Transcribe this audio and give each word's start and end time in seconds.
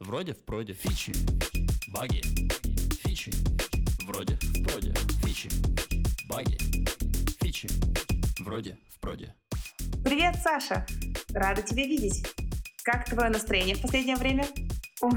Вроде 0.00 0.32
в 0.32 0.42
проде. 0.46 0.72
Фичи. 0.72 1.12
Баги. 1.92 2.22
Фичи. 3.04 3.30
Вроде 4.06 4.34
в 4.34 4.64
проде. 4.64 4.94
Фичи. 5.22 5.50
Баги. 6.26 6.56
Фичи. 7.42 7.68
Вроде 8.40 8.78
в 8.96 8.98
проде. 9.00 9.34
Привет, 10.02 10.36
Саша! 10.42 10.86
Рада 11.34 11.60
тебя 11.60 11.84
видеть. 11.84 12.26
Как 12.82 13.04
твое 13.10 13.28
настроение 13.28 13.76
в 13.76 13.82
последнее 13.82 14.16
время? 14.16 14.46
О, 15.02 15.10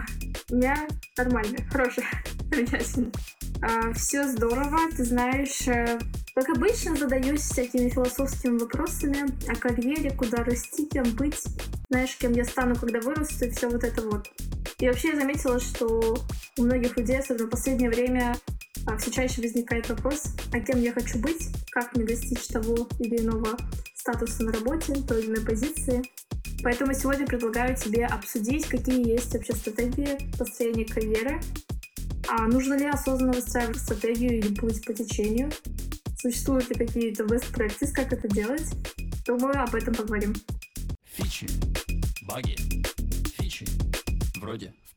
у 0.49 0.55
меня 0.55 0.85
нормально, 1.17 1.59
хорошее, 1.71 2.07
замечательно. 2.51 3.11
А, 3.61 3.93
все 3.93 4.27
здорово, 4.27 4.91
ты 4.91 5.05
знаешь, 5.05 5.65
э, 5.67 5.97
как 6.35 6.49
обычно 6.49 6.97
задаюсь 6.97 7.41
всякими 7.41 7.87
философскими 7.87 8.57
вопросами 8.57 9.23
о 9.49 9.55
карьере, 9.55 10.11
куда 10.11 10.43
расти, 10.43 10.87
кем 10.87 11.05
быть, 11.15 11.41
знаешь, 11.89 12.17
кем 12.17 12.33
я 12.33 12.43
стану, 12.43 12.75
когда 12.75 12.99
вырасту, 12.99 13.45
и 13.45 13.49
все 13.51 13.69
вот 13.69 13.83
это 13.85 14.01
вот. 14.01 14.27
И 14.79 14.87
вообще 14.87 15.09
я 15.09 15.15
заметила, 15.15 15.59
что 15.59 16.17
у 16.57 16.63
многих 16.63 16.97
людей, 16.97 17.19
особенно 17.19 17.47
в 17.47 17.51
последнее 17.51 17.89
время, 17.89 18.35
а, 18.85 18.97
все 18.97 19.11
чаще 19.11 19.41
возникает 19.41 19.87
вопрос, 19.89 20.23
а 20.51 20.59
кем 20.59 20.81
я 20.81 20.91
хочу 20.91 21.19
быть, 21.19 21.49
как 21.71 21.95
мне 21.95 22.05
достичь 22.05 22.47
того 22.47 22.87
или 22.99 23.21
иного 23.21 23.57
статуса 23.95 24.43
на 24.43 24.51
работе, 24.51 24.95
той 25.07 25.21
или 25.21 25.29
иной 25.29 25.45
позиции. 25.45 26.01
Поэтому 26.63 26.93
сегодня 26.93 27.25
предлагаю 27.25 27.75
тебе 27.75 28.05
обсудить, 28.05 28.65
какие 28.65 29.07
есть 29.07 29.33
вообще 29.33 29.53
стратегии 29.53 30.17
построения 30.37 30.85
карьеры, 30.85 31.41
а 32.27 32.47
нужно 32.47 32.75
ли 32.75 32.85
осознанно 32.85 33.33
выстраивать 33.33 33.77
стратегию 33.77 34.39
или 34.39 34.53
плыть 34.53 34.83
по 34.85 34.93
течению, 34.93 35.51
существуют 36.17 36.69
ли 36.69 36.75
какие-то 36.75 37.23
best 37.23 37.53
practices, 37.53 37.91
как 37.91 38.13
это 38.13 38.27
делать. 38.27 38.67
Думаю, 39.25 39.61
об 39.61 39.75
этом 39.75 39.93
поговорим. 39.93 40.33
Фичи. 41.05 41.47
Баги. 42.23 42.72
Вроде 44.43 44.73
в. 44.85 44.95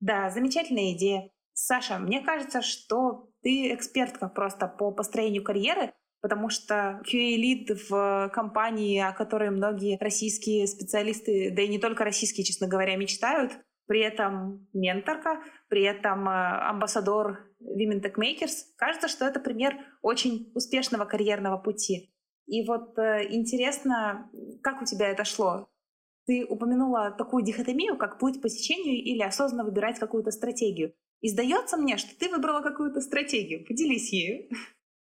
Да, 0.00 0.30
замечательная 0.30 0.92
идея. 0.92 1.30
Саша, 1.52 1.98
мне 1.98 2.20
кажется, 2.20 2.62
что 2.62 3.30
ты 3.42 3.72
экспертка 3.74 4.28
просто 4.28 4.66
по 4.66 4.90
построению 4.90 5.44
карьеры, 5.44 5.92
потому 6.20 6.48
что 6.48 7.00
QA-лид 7.06 7.70
в 7.88 8.30
компании, 8.34 8.98
о 9.00 9.12
которой 9.12 9.50
многие 9.50 9.98
российские 10.00 10.66
специалисты, 10.66 11.52
да 11.54 11.62
и 11.62 11.68
не 11.68 11.78
только 11.78 12.04
российские, 12.04 12.44
честно 12.44 12.66
говоря, 12.66 12.96
мечтают, 12.96 13.52
при 13.86 14.00
этом 14.00 14.66
менторка, 14.72 15.42
при 15.68 15.82
этом 15.82 16.28
э, 16.28 16.32
амбассадор 16.32 17.52
Women 17.60 18.02
Tech 18.02 18.14
Makers. 18.14 18.54
Кажется, 18.76 19.08
что 19.08 19.26
это 19.26 19.40
пример 19.40 19.76
очень 20.00 20.50
успешного 20.54 21.04
карьерного 21.04 21.58
пути. 21.58 22.14
И 22.46 22.66
вот 22.66 22.98
э, 22.98 23.26
интересно, 23.30 24.30
как 24.62 24.80
у 24.82 24.84
тебя 24.84 25.08
это 25.08 25.24
шло? 25.24 25.68
Ты 26.26 26.46
упомянула 26.48 27.10
такую 27.10 27.44
дихотомию, 27.44 27.96
как 27.96 28.18
плыть 28.18 28.40
по 28.40 28.48
течению 28.48 29.02
или 29.02 29.22
осознанно 29.22 29.64
выбирать 29.64 29.98
какую-то 29.98 30.30
стратегию. 30.30 30.94
И 31.20 31.28
сдается 31.28 31.76
мне, 31.76 31.96
что 31.96 32.18
ты 32.18 32.30
выбрала 32.30 32.60
какую-то 32.60 33.00
стратегию. 33.00 33.64
Поделись 33.66 34.12
ею. 34.12 34.48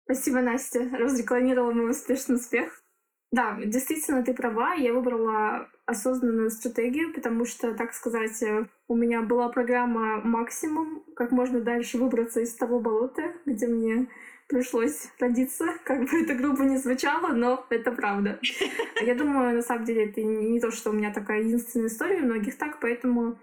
Спасибо, 0.05 0.41
Настя. 0.41 0.89
Разрекламировала 0.93 1.71
мой 1.71 1.91
успешный 1.91 2.35
успех. 2.35 2.83
Да, 3.31 3.57
действительно, 3.63 4.23
ты 4.23 4.33
права. 4.33 4.73
Я 4.73 4.93
выбрала 4.93 5.69
осознанную 5.85 6.49
стратегию, 6.49 7.13
потому 7.13 7.45
что, 7.45 7.73
так 7.73 7.93
сказать, 7.93 8.41
у 8.87 8.95
меня 8.95 9.21
была 9.21 9.49
программа 9.49 10.21
максимум, 10.21 11.03
как 11.15 11.31
можно 11.31 11.61
дальше 11.61 11.97
выбраться 11.97 12.39
из 12.39 12.55
того 12.55 12.79
болота, 12.79 13.33
где 13.45 13.67
мне 13.67 14.07
пришлось 14.47 15.09
родиться, 15.19 15.65
как 15.83 16.09
бы 16.09 16.21
это 16.21 16.35
грубо 16.35 16.63
не 16.63 16.77
звучало, 16.77 17.33
но 17.33 17.65
это 17.69 17.91
правда. 17.91 18.39
Я 19.01 19.15
думаю, 19.15 19.55
на 19.55 19.61
самом 19.61 19.85
деле, 19.85 20.09
это 20.09 20.21
не 20.21 20.59
то, 20.59 20.71
что 20.71 20.89
у 20.89 20.93
меня 20.93 21.13
такая 21.13 21.41
единственная 21.41 21.87
история, 21.87 22.21
у 22.21 22.25
многих 22.25 22.57
так, 22.57 22.79
поэтому 22.79 23.37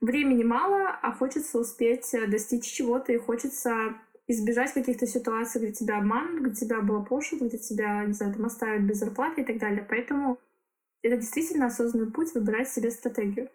времени 0.00 0.44
мало, 0.44 0.88
а 1.02 1.12
хочется 1.12 1.58
успеть 1.58 2.14
достичь 2.28 2.64
чего-то, 2.64 3.12
и 3.12 3.18
хочется 3.18 3.94
избежать 4.26 4.72
каких-то 4.72 5.06
ситуаций, 5.06 5.60
где 5.60 5.72
тебя 5.72 5.98
обманут, 5.98 6.42
где 6.42 6.66
тебя 6.66 6.78
облапошат, 6.78 7.40
где 7.40 7.58
тебя, 7.58 8.04
не 8.04 8.12
знаю, 8.12 8.34
там 8.34 8.46
оставят 8.46 8.82
без 8.82 8.98
зарплаты 8.98 9.42
и 9.42 9.44
так 9.44 9.58
далее. 9.58 9.86
Поэтому 9.88 10.38
это 11.02 11.18
действительно 11.18 11.66
осознанный 11.66 12.10
путь 12.10 12.34
выбирать 12.34 12.70
себе 12.70 12.90
стратегию. 12.90 13.50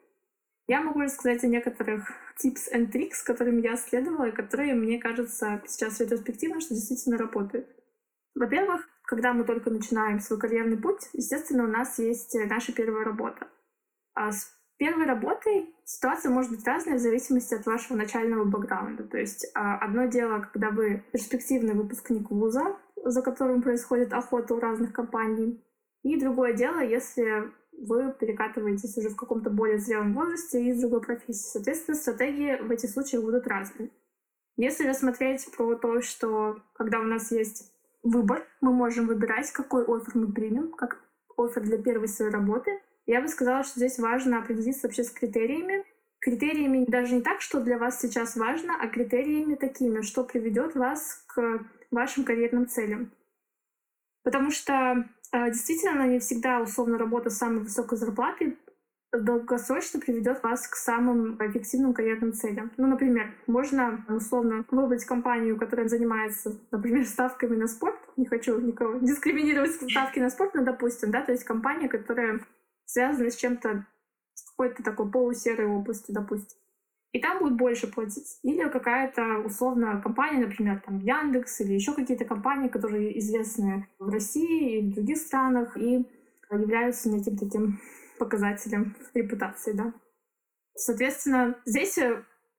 Я 0.70 0.82
могу 0.82 1.00
рассказать 1.00 1.44
о 1.44 1.48
некоторых 1.48 2.12
tips 2.38 2.72
and 2.72 2.92
tricks, 2.92 3.26
которыми 3.26 3.60
я 3.62 3.76
следовала, 3.76 4.26
и 4.26 4.32
которые, 4.32 4.76
мне 4.76 5.00
кажется, 5.00 5.64
сейчас 5.66 6.00
ретроспективно, 6.00 6.62
что 6.62 6.76
действительно 6.76 7.18
работают. 7.18 7.68
Во-первых, 8.36 8.88
когда 9.02 9.34
мы 9.34 9.46
только 9.46 9.72
начинаем 9.72 10.20
свой 10.20 10.40
карьерный 10.40 10.78
путь, 10.78 11.10
естественно, 11.14 11.64
у 11.64 11.68
нас 11.68 11.98
есть 11.98 12.38
наша 12.48 12.72
первая 12.72 13.04
работа. 13.04 13.48
А 14.14 14.32
с 14.32 14.54
первой 14.78 15.08
работой 15.08 15.74
ситуация 15.86 16.30
может 16.30 16.52
быть 16.52 16.68
разная 16.68 16.98
в 16.98 17.02
зависимости 17.02 17.56
от 17.56 17.66
вашего 17.66 17.98
начального 17.98 18.44
бэкграунда. 18.46 19.06
То 19.06 19.18
есть 19.18 19.52
а, 19.56 19.80
одно 19.80 20.06
дело, 20.06 20.48
когда 20.54 20.70
вы 20.70 21.04
перспективный 21.12 21.74
выпускник 21.74 22.30
вуза, 22.30 22.78
за 22.96 23.24
которым 23.24 23.64
происходит 23.64 24.14
охота 24.14 24.54
у 24.54 24.60
разных 24.60 24.94
компаний, 24.94 25.66
и 26.04 26.20
другое 26.20 26.54
дело, 26.54 26.80
если 26.80 27.52
вы 27.80 28.14
перекатываетесь 28.20 28.98
уже 28.98 29.10
в 29.10 29.16
каком-то 29.16 29.50
более 29.50 29.80
зрелом 29.80 30.14
возрасте 30.14 30.62
и 30.62 30.70
из 30.70 30.82
другой 30.82 31.02
профессии. 31.02 31.52
Соответственно, 31.52 31.98
стратегии 31.98 32.62
в 32.62 32.72
этих 32.72 32.90
случаях 32.90 33.24
будут 33.24 33.48
разные. 33.48 33.90
Если 34.58 34.88
рассмотреть 34.88 35.50
про 35.56 35.76
то, 35.76 36.02
что 36.02 36.62
когда 36.74 37.00
у 37.00 37.04
нас 37.04 37.32
есть 37.32 37.72
выбор, 38.04 38.46
мы 38.62 38.74
можем 38.74 39.08
выбирать, 39.08 39.52
какой 39.52 39.84
офер 39.84 40.12
мы 40.16 40.32
примем, 40.32 40.72
как 40.72 41.00
офер 41.38 41.64
для 41.64 41.78
первой 41.78 42.08
своей 42.08 42.32
работы— 42.32 42.80
я 43.10 43.22
бы 43.22 43.28
сказала, 43.28 43.64
что 43.64 43.80
здесь 43.80 43.98
важно 43.98 44.38
определиться 44.38 44.86
вообще 44.86 45.04
с 45.04 45.10
критериями. 45.10 45.84
Критериями 46.20 46.86
даже 46.88 47.16
не 47.16 47.24
так, 47.24 47.42
что 47.42 47.60
для 47.60 47.80
вас 47.80 48.00
сейчас 48.00 48.36
важно, 48.36 48.76
а 48.80 48.88
критериями 48.88 49.56
такими, 49.56 50.02
что 50.02 50.24
приведет 50.24 50.76
вас 50.76 51.24
к 51.26 51.66
вашим 51.90 52.24
карьерным 52.24 52.68
целям. 52.68 53.12
Потому 54.22 54.52
что 54.52 55.10
действительно 55.32 56.08
не 56.08 56.20
всегда 56.20 56.62
условно 56.62 56.98
работа 56.98 57.30
с 57.30 57.38
самой 57.38 57.64
высокой 57.64 57.98
зарплатой 57.98 58.58
долгосрочно 59.12 60.00
приведет 60.00 60.44
вас 60.44 60.68
к 60.68 60.76
самым 60.76 61.36
эффективным 61.40 61.94
карьерным 61.94 62.34
целям. 62.34 62.72
Ну, 62.78 62.88
например, 62.88 63.34
можно 63.48 64.06
условно 64.08 64.66
выбрать 64.70 65.06
компанию, 65.06 65.58
которая 65.58 65.88
занимается, 65.88 66.60
например, 66.72 67.06
ставками 67.08 67.56
на 67.56 67.68
спорт. 67.68 67.98
Не 68.18 68.26
хочу 68.26 68.60
никого 68.60 69.00
дискриминировать 69.00 69.74
ставки 69.74 70.20
на 70.20 70.30
спорт, 70.30 70.54
но 70.54 70.64
допустим, 70.64 71.12
да, 71.12 71.22
то 71.22 71.32
есть 71.32 71.44
компания, 71.44 71.88
которая 71.88 72.42
связаны 72.86 73.32
с 73.32 73.36
чем-то, 73.36 73.86
с 74.34 74.50
какой-то 74.52 74.84
такой 74.84 75.12
полусерой 75.12 75.68
областью, 75.68 76.14
допустим. 76.14 76.59
И 77.12 77.20
там 77.20 77.40
будут 77.40 77.58
больше 77.58 77.92
платить. 77.92 78.38
Или 78.44 78.70
какая-то 78.70 79.40
условная 79.40 80.00
компания, 80.00 80.46
например, 80.46 80.82
там 80.86 81.00
Яндекс 81.00 81.62
или 81.62 81.74
еще 81.74 81.94
какие-то 81.94 82.26
компании, 82.26 82.70
которые 82.70 83.18
известны 83.20 83.88
в 83.98 84.10
России 84.10 84.78
и 84.78 84.92
в 84.92 84.94
других 84.94 85.18
странах 85.18 85.76
и 85.76 86.06
являются 86.52 87.10
неким 87.10 87.38
таким 87.38 87.80
показателем 88.20 88.96
репутации, 89.14 89.72
да. 89.72 89.94
Соответственно, 90.76 91.56
здесь, 91.66 91.98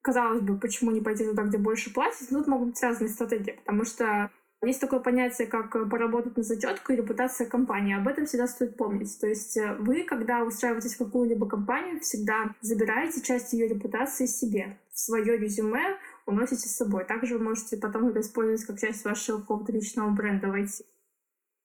казалось 0.02 0.42
бы, 0.42 0.58
почему 0.58 0.90
не 0.90 1.00
пойти 1.00 1.24
туда, 1.24 1.44
где 1.44 1.58
больше 1.58 1.92
платят, 1.92 2.28
тут 2.28 2.46
могут 2.46 2.68
быть 2.70 2.82
разные 2.82 3.08
стратегии, 3.08 3.52
потому 3.52 3.84
что 3.84 4.30
есть 4.66 4.80
такое 4.80 5.00
понятие, 5.00 5.46
как 5.46 5.74
э, 5.74 5.86
поработать 5.86 6.36
на 6.36 6.42
зачетку 6.42 6.92
и 6.92 6.96
репутация 6.96 7.46
компании. 7.46 7.96
Об 7.96 8.06
этом 8.06 8.26
всегда 8.26 8.46
стоит 8.46 8.76
помнить. 8.76 9.18
То 9.18 9.26
есть 9.26 9.56
э, 9.56 9.74
вы, 9.78 10.04
когда 10.04 10.44
устраиваетесь 10.44 10.96
в 10.96 10.98
какую-либо 10.98 11.48
компанию, 11.48 12.00
всегда 12.00 12.54
забираете 12.60 13.22
часть 13.22 13.54
ее 13.54 13.68
репутации 13.68 14.26
себе. 14.26 14.78
В 14.92 14.98
свое 14.98 15.38
резюме 15.38 15.96
уносите 16.26 16.68
с 16.68 16.76
собой. 16.76 17.06
Также 17.06 17.38
вы 17.38 17.44
можете 17.44 17.78
потом 17.78 18.08
это 18.08 18.20
использовать 18.20 18.64
как 18.64 18.78
часть 18.78 19.02
вашего 19.04 19.40
какого-то 19.40 19.72
личного 19.72 20.10
бренда 20.10 20.48
в 20.48 20.54
IT. 20.54 20.84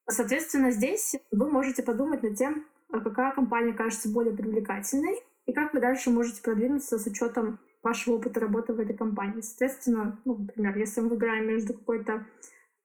Соответственно, 0.08 0.70
здесь 0.70 1.16
вы 1.30 1.50
можете 1.50 1.82
подумать 1.82 2.22
над 2.22 2.36
тем, 2.36 2.64
а 2.90 3.00
какая 3.00 3.32
компания 3.32 3.74
кажется 3.74 4.08
более 4.08 4.34
привлекательной, 4.34 5.18
и 5.44 5.52
как 5.52 5.74
вы 5.74 5.80
дальше 5.80 6.10
можете 6.10 6.40
продвинуться 6.40 6.98
с 6.98 7.06
учетом 7.06 7.58
вашего 7.82 8.14
опыта 8.14 8.40
работы 8.40 8.72
в 8.72 8.80
этой 8.80 8.96
компании. 8.96 9.42
Соответственно, 9.42 10.18
ну, 10.24 10.36
например, 10.38 10.76
если 10.78 11.00
мы 11.00 11.10
выбираем 11.10 11.46
между 11.46 11.74
какой-то 11.74 12.26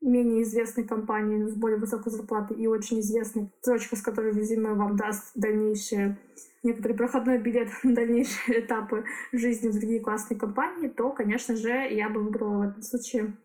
менее 0.01 0.44
известной 0.44 0.83
компании 0.83 1.45
с 1.48 1.56
более 1.56 1.77
высокой 1.77 2.12
зарплатой 2.12 2.57
и 2.57 2.68
очень 2.68 3.00
известной 3.00 3.51
строчка, 3.62 3.95
с 3.95 4.01
которой 4.01 4.33
резюме 4.33 4.74
вам 4.74 4.95
даст 4.95 5.31
дальнейшие 5.36 6.18
некоторый 6.63 6.94
проходной 6.94 7.38
билет 7.38 7.69
на 7.83 7.94
дальнейшие 7.94 8.62
этапы 8.62 9.06
жизни 9.31 9.69
в 9.69 9.74
другие 9.74 10.00
классные 10.00 10.39
компании, 10.39 10.88
то, 10.88 11.12
конечно 11.12 11.56
же, 11.56 11.69
я 11.69 12.09
бы 12.09 12.21
выбрала 12.21 12.57
в 12.57 12.69
этом 12.69 12.81
случае 12.81 13.38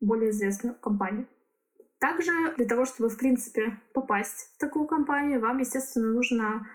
более 0.00 0.30
известную 0.30 0.76
компанию. 0.76 1.26
Также 1.98 2.30
для 2.56 2.66
того, 2.66 2.84
чтобы, 2.84 3.08
в 3.08 3.16
принципе, 3.16 3.80
попасть 3.92 4.52
в 4.54 4.58
такую 4.58 4.86
компанию, 4.86 5.40
вам, 5.40 5.58
естественно, 5.58 6.12
нужно 6.12 6.66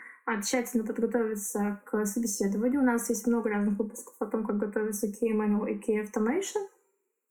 тщательно 0.44 0.84
подготовиться 0.84 1.82
к 1.86 2.06
собеседованию. 2.06 2.82
У 2.82 2.86
нас 2.86 3.10
есть 3.10 3.26
много 3.28 3.50
разных 3.50 3.78
выпусков 3.78 4.16
о 4.20 4.26
том, 4.26 4.46
как 4.46 4.58
готовиться 4.58 5.08
к 5.08 5.22
KML 5.22 5.70
и 5.70 5.80
K-Automation. 5.80 6.68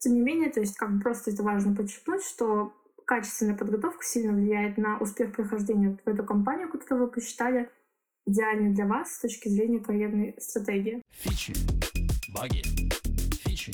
Тем 0.02 0.14
не 0.14 0.20
менее, 0.20 0.50
то 0.50 0.58
есть 0.58 0.76
как 0.76 0.92
бы 0.96 1.00
просто 1.00 1.30
это 1.30 1.44
важно 1.44 1.76
подчеркнуть, 1.76 2.24
что 2.24 2.72
качественная 3.06 3.56
подготовка 3.56 4.04
сильно 4.04 4.32
влияет 4.32 4.76
на 4.76 4.98
успех 4.98 5.32
прохождения 5.32 5.96
в 6.04 6.08
эту 6.08 6.24
компанию, 6.24 6.68
которую 6.68 7.06
вы 7.06 7.12
посчитали. 7.12 7.70
идеальный 8.26 8.74
для 8.74 8.86
вас 8.86 9.14
с 9.14 9.20
точки 9.20 9.48
зрения 9.48 9.78
карьерной 9.78 10.34
стратегии. 10.38 11.02
Фичи, 11.10 11.52
баги, 12.34 12.62
фичи, 13.44 13.72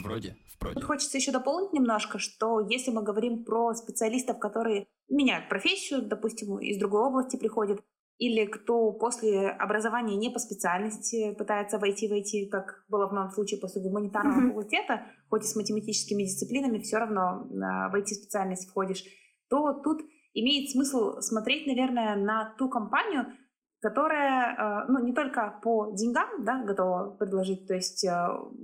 вроде, 0.00 0.36
вроде. 0.60 0.74
Тут 0.74 0.84
хочется 0.84 1.18
еще 1.18 1.32
дополнить 1.32 1.72
немножко, 1.72 2.20
что 2.20 2.60
если 2.60 2.92
мы 2.92 3.02
говорим 3.02 3.44
про 3.44 3.74
специалистов, 3.74 4.38
которые 4.38 4.86
меняют 5.08 5.48
профессию, 5.48 6.02
допустим, 6.02 6.60
из 6.60 6.78
другой 6.78 7.02
области 7.02 7.36
приходят, 7.36 7.80
или 8.18 8.46
кто 8.46 8.92
после 8.92 9.48
образования 9.48 10.16
не 10.16 10.30
по 10.30 10.38
специальности 10.40 11.34
пытается 11.34 11.78
войти 11.78 12.08
в 12.08 12.12
IT, 12.12 12.50
как 12.50 12.84
было 12.88 13.08
в 13.08 13.12
моем 13.12 13.30
случае 13.30 13.60
после 13.60 13.80
гуманитарного 13.80 14.40
mm-hmm. 14.40 14.48
факультета, 14.48 15.02
хоть 15.30 15.44
и 15.44 15.46
с 15.46 15.54
математическими 15.54 16.24
дисциплинами, 16.24 16.80
все 16.80 16.98
равно 16.98 17.46
в 17.48 17.94
IT-специальность 17.94 18.68
входишь, 18.68 19.04
то 19.48 19.72
тут 19.72 20.00
имеет 20.34 20.70
смысл 20.70 21.20
смотреть, 21.20 21.66
наверное, 21.66 22.16
на 22.16 22.54
ту 22.58 22.68
компанию, 22.68 23.26
которая, 23.80 24.56
э, 24.56 24.86
ну, 24.88 24.98
не 25.04 25.12
только 25.12 25.60
по 25.62 25.92
деньгам, 25.92 26.44
да, 26.44 26.64
готова 26.64 27.16
предложить. 27.16 27.68
То 27.68 27.74
есть 27.74 28.04
э, 28.04 28.10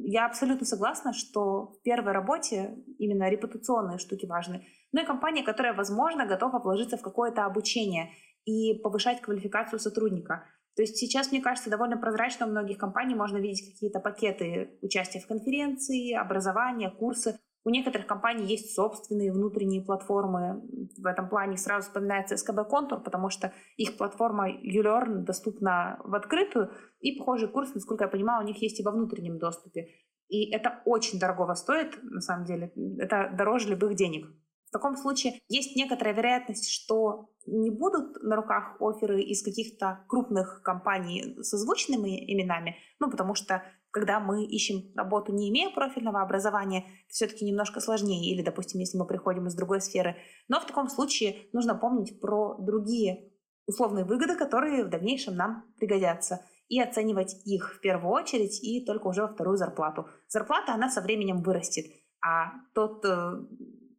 я 0.05 0.27
абсолютно 0.27 0.67
согласна, 0.67 1.13
что 1.13 1.75
в 1.79 1.83
первой 1.83 2.13
работе 2.13 2.77
именно 2.99 3.31
репутационные 3.31 3.99
штуки 3.99 4.27
важны. 4.27 4.67
Но 4.93 5.03
и 5.03 5.07
компания, 5.07 5.45
которая, 5.45 5.75
возможно, 5.75 6.27
готова 6.27 6.59
вложиться 6.59 6.97
в 6.97 7.03
какое-то 7.03 7.45
обучение 7.45 8.11
и 8.45 8.75
повышать 8.75 9.21
квалификацию 9.21 9.79
сотрудника. 9.79 10.45
То 10.77 10.83
есть 10.83 10.97
сейчас, 10.97 11.31
мне 11.31 11.41
кажется, 11.41 11.71
довольно 11.71 11.97
прозрачно 11.97 12.47
у 12.47 12.51
многих 12.51 12.79
компаний 12.79 13.15
можно 13.15 13.39
видеть 13.39 13.73
какие-то 13.73 14.01
пакеты 14.01 14.79
участия 14.83 15.21
в 15.21 15.27
конференции, 15.27 16.13
образования, 16.13 16.91
курсы. 16.91 17.39
У 17.65 17.71
некоторых 17.71 18.07
компаний 18.07 18.45
есть 18.45 18.75
собственные 18.75 19.33
внутренние 19.33 19.83
платформы. 19.83 20.63
В 20.99 21.07
этом 21.07 21.29
плане 21.29 21.57
сразу 21.57 21.87
вспоминается 21.87 22.37
СКБ 22.37 22.69
Контур, 22.69 23.03
потому 23.03 23.31
что 23.31 23.53
их 23.77 23.97
платформа 23.97 24.51
YouLearn 24.51 25.23
доступна 25.23 25.99
в 26.05 26.15
открытую, 26.15 26.73
и 27.01 27.17
похожий 27.17 27.49
курс, 27.49 27.75
насколько 27.75 28.05
я 28.05 28.09
понимаю, 28.09 28.43
у 28.43 28.47
них 28.47 28.61
есть 28.61 28.81
и 28.81 28.83
во 28.83 28.91
внутреннем 28.91 29.39
доступе. 29.39 29.89
И 30.29 30.51
это 30.51 30.83
очень 30.85 31.19
дорого 31.19 31.55
стоит, 31.55 31.99
на 32.03 32.21
самом 32.21 32.45
деле. 32.45 32.73
Это 32.99 33.33
дороже 33.33 33.71
любых 33.71 33.95
денег. 33.95 34.27
В 34.75 34.77
таком 34.77 34.97
случае 34.97 35.41
есть 35.49 35.77
некоторая 35.77 36.17
вероятность, 36.17 36.69
что 36.69 37.29
не 37.47 37.71
будут 37.71 38.21
на 38.25 38.35
руках 38.35 38.77
оферы 38.81 39.23
из 39.23 39.41
каких-то 39.45 40.05
крупных 40.09 40.63
компаний 40.65 41.37
с 41.41 41.55
озвученными 41.55 42.33
именами, 42.35 42.75
ну, 42.99 43.09
потому 43.09 43.37
что 43.37 43.63
когда 43.93 44.19
мы 44.19 44.45
ищем 44.45 44.93
работу, 44.97 45.33
не 45.33 45.49
имея 45.51 45.71
профильного 45.71 46.23
образования, 46.23 46.87
все-таки 47.07 47.45
немножко 47.45 47.79
сложнее, 47.79 48.35
или, 48.35 48.43
допустим, 48.43 48.81
если 48.81 48.99
мы 48.99 49.07
приходим 49.07 49.47
из 49.47 49.55
другой 49.55 49.81
сферы. 49.81 50.17
Но 50.49 50.59
в 50.59 50.67
таком 50.67 50.89
случае 50.89 51.47
нужно 51.53 51.77
помнить 51.77 52.21
про 52.21 52.57
другие 52.59 53.31
условные 53.69 54.05
выгоды, 54.05 54.35
которые 54.35 54.83
в 54.83 54.91
дальнейшем 54.91 55.37
нам 55.37 55.73
пригодятся, 55.79 56.41
и 56.69 56.81
оценивать 56.81 57.37
их 57.47 57.77
в 57.77 57.81
первую 57.81 58.13
очередь 58.13 58.61
и 58.61 58.85
только 58.85 59.07
уже 59.07 59.23
во 59.23 59.29
вторую 59.29 59.57
зарплату. 59.57 60.09
Зарплата, 60.27 60.75
она 60.75 60.91
со 60.91 61.01
временем 61.01 61.45
вырастет, 61.45 61.87
а 62.25 62.53
тот 62.75 63.05
э, 63.05 63.35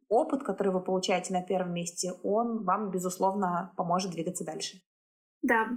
опыт, 0.08 0.42
который 0.42 0.72
вы 0.72 0.80
получаете 0.80 1.32
на 1.32 1.42
первом 1.42 1.74
месте, 1.74 2.12
он 2.22 2.64
вам, 2.64 2.90
безусловно, 2.90 3.72
поможет 3.76 4.12
двигаться 4.12 4.44
дальше. 4.44 4.80
Да. 5.42 5.68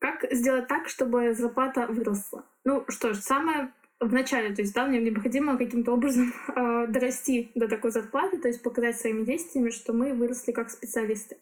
Как 0.00 0.24
сделать 0.30 0.68
так, 0.68 0.88
чтобы 0.88 1.34
зарплата 1.34 1.86
выросла? 1.88 2.44
Ну 2.64 2.84
что 2.88 3.14
ж, 3.14 3.18
самое 3.18 3.72
в 4.00 4.12
начале, 4.12 4.54
то 4.54 4.62
есть, 4.62 4.74
да, 4.74 4.86
мне 4.86 5.00
необходимо 5.00 5.58
каким-то 5.58 5.92
образом 5.92 6.32
э, 6.54 6.86
дорасти 6.88 7.50
до 7.54 7.68
такой 7.68 7.90
зарплаты, 7.90 8.38
то 8.38 8.48
есть 8.48 8.62
показать 8.62 8.98
своими 8.98 9.24
действиями, 9.24 9.70
что 9.70 9.92
мы 9.92 10.14
выросли 10.14 10.52
как 10.52 10.70
специалисты. 10.70 11.38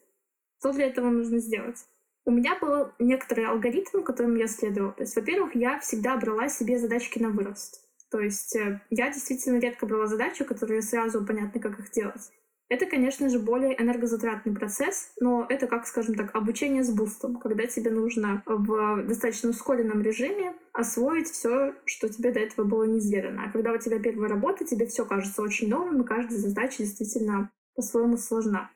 Что 0.59 0.73
для 0.73 0.87
этого 0.87 1.11
нужно 1.11 1.39
сделать? 1.39 1.85
У 2.25 2.31
меня 2.31 2.59
был 2.59 2.91
некоторый 2.99 3.47
алгоритм, 3.47 4.03
которым 4.03 4.37
я 4.37 4.49
следовала. 4.49 4.93
То 4.93 5.03
есть, 5.03 5.15
во-первых, 5.15 5.55
я 5.55 5.79
всегда 5.79 6.17
брала 6.17 6.49
себе 6.49 6.79
задачки 6.79 7.21
на 7.21 7.29
вырост. 7.29 7.86
То 8.11 8.21
есть 8.21 8.55
э, 8.57 8.81
я 8.91 9.11
действительно 9.11 9.59
редко 9.59 9.87
брала 9.87 10.07
задачи, 10.07 10.45
которые 10.45 10.83
сразу 10.83 11.25
понятно, 11.25 11.61
как 11.61 11.79
их 11.79 11.91
делать. 11.91 12.31
Это, 12.69 12.87
конечно 12.87 13.29
же, 13.29 13.39
более 13.39 13.81
энергозатратный 13.81 14.53
процесс, 14.53 15.13
но 15.21 15.47
это, 15.49 15.69
как, 15.69 15.87
скажем 15.87 16.17
так, 16.17 16.35
обучение 16.35 16.83
с 16.83 16.91
бустом, 16.91 17.39
когда 17.39 17.67
тебе 17.67 17.93
нужно 17.93 18.43
в 18.45 19.05
достаточно 19.07 19.51
ускоренном 19.51 20.03
режиме 20.03 20.53
освоить 20.73 21.31
все, 21.31 21.75
что 21.85 22.09
тебе 22.09 22.33
до 22.33 22.41
этого 22.41 22.67
было 22.67 22.83
неизведано. 22.83 23.45
А 23.45 23.53
когда 23.53 23.73
у 23.73 23.79
тебя 23.79 24.01
первая 24.01 24.29
работа, 24.29 24.65
тебе 24.65 24.87
все 24.87 25.05
кажется 25.05 25.43
очень 25.43 25.69
новым, 25.69 26.03
и 26.03 26.07
каждая 26.07 26.39
задача 26.39 26.79
действительно 26.79 27.51
по-своему 27.77 28.17
сложна. 28.17 28.71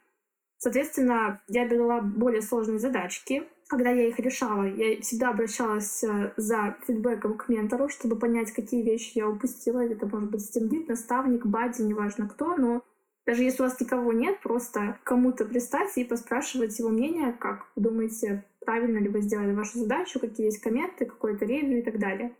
Соответственно, 0.58 1.42
я 1.48 1.66
брала 1.66 2.00
более 2.00 2.42
сложные 2.42 2.78
задачки, 2.78 3.42
когда 3.70 3.90
я 3.90 4.08
их 4.08 4.18
решала, 4.18 4.64
я 4.64 5.00
всегда 5.00 5.30
обращалась 5.30 6.02
э, 6.02 6.32
за 6.36 6.76
фидбэком 6.86 7.38
к 7.38 7.48
ментору, 7.48 7.88
чтобы 7.88 8.16
понять, 8.16 8.50
какие 8.50 8.82
вещи 8.82 9.12
я 9.14 9.28
упустила. 9.28 9.78
Это 9.78 10.06
может 10.06 10.28
быть 10.28 10.42
стимлит, 10.42 10.88
наставник, 10.88 11.46
бади, 11.46 11.82
неважно 11.82 12.28
кто, 12.28 12.56
но 12.56 12.82
даже 13.26 13.44
если 13.44 13.62
у 13.62 13.66
вас 13.66 13.80
никого 13.80 14.12
нет, 14.12 14.40
просто 14.40 14.98
кому-то 15.04 15.44
пристать 15.44 15.96
и 15.96 16.04
поспрашивать 16.04 16.76
его 16.80 16.88
мнение, 16.88 17.32
как 17.32 17.68
вы 17.76 17.82
думаете, 17.82 18.44
правильно 18.58 18.98
ли 18.98 19.08
вы 19.08 19.20
сделали 19.20 19.54
вашу 19.54 19.78
задачу, 19.78 20.18
какие 20.18 20.46
есть 20.46 20.60
комменты, 20.60 21.06
какое-то 21.06 21.44
ревью 21.44 21.78
и 21.78 21.82
так 21.82 22.00
далее. 22.00 22.34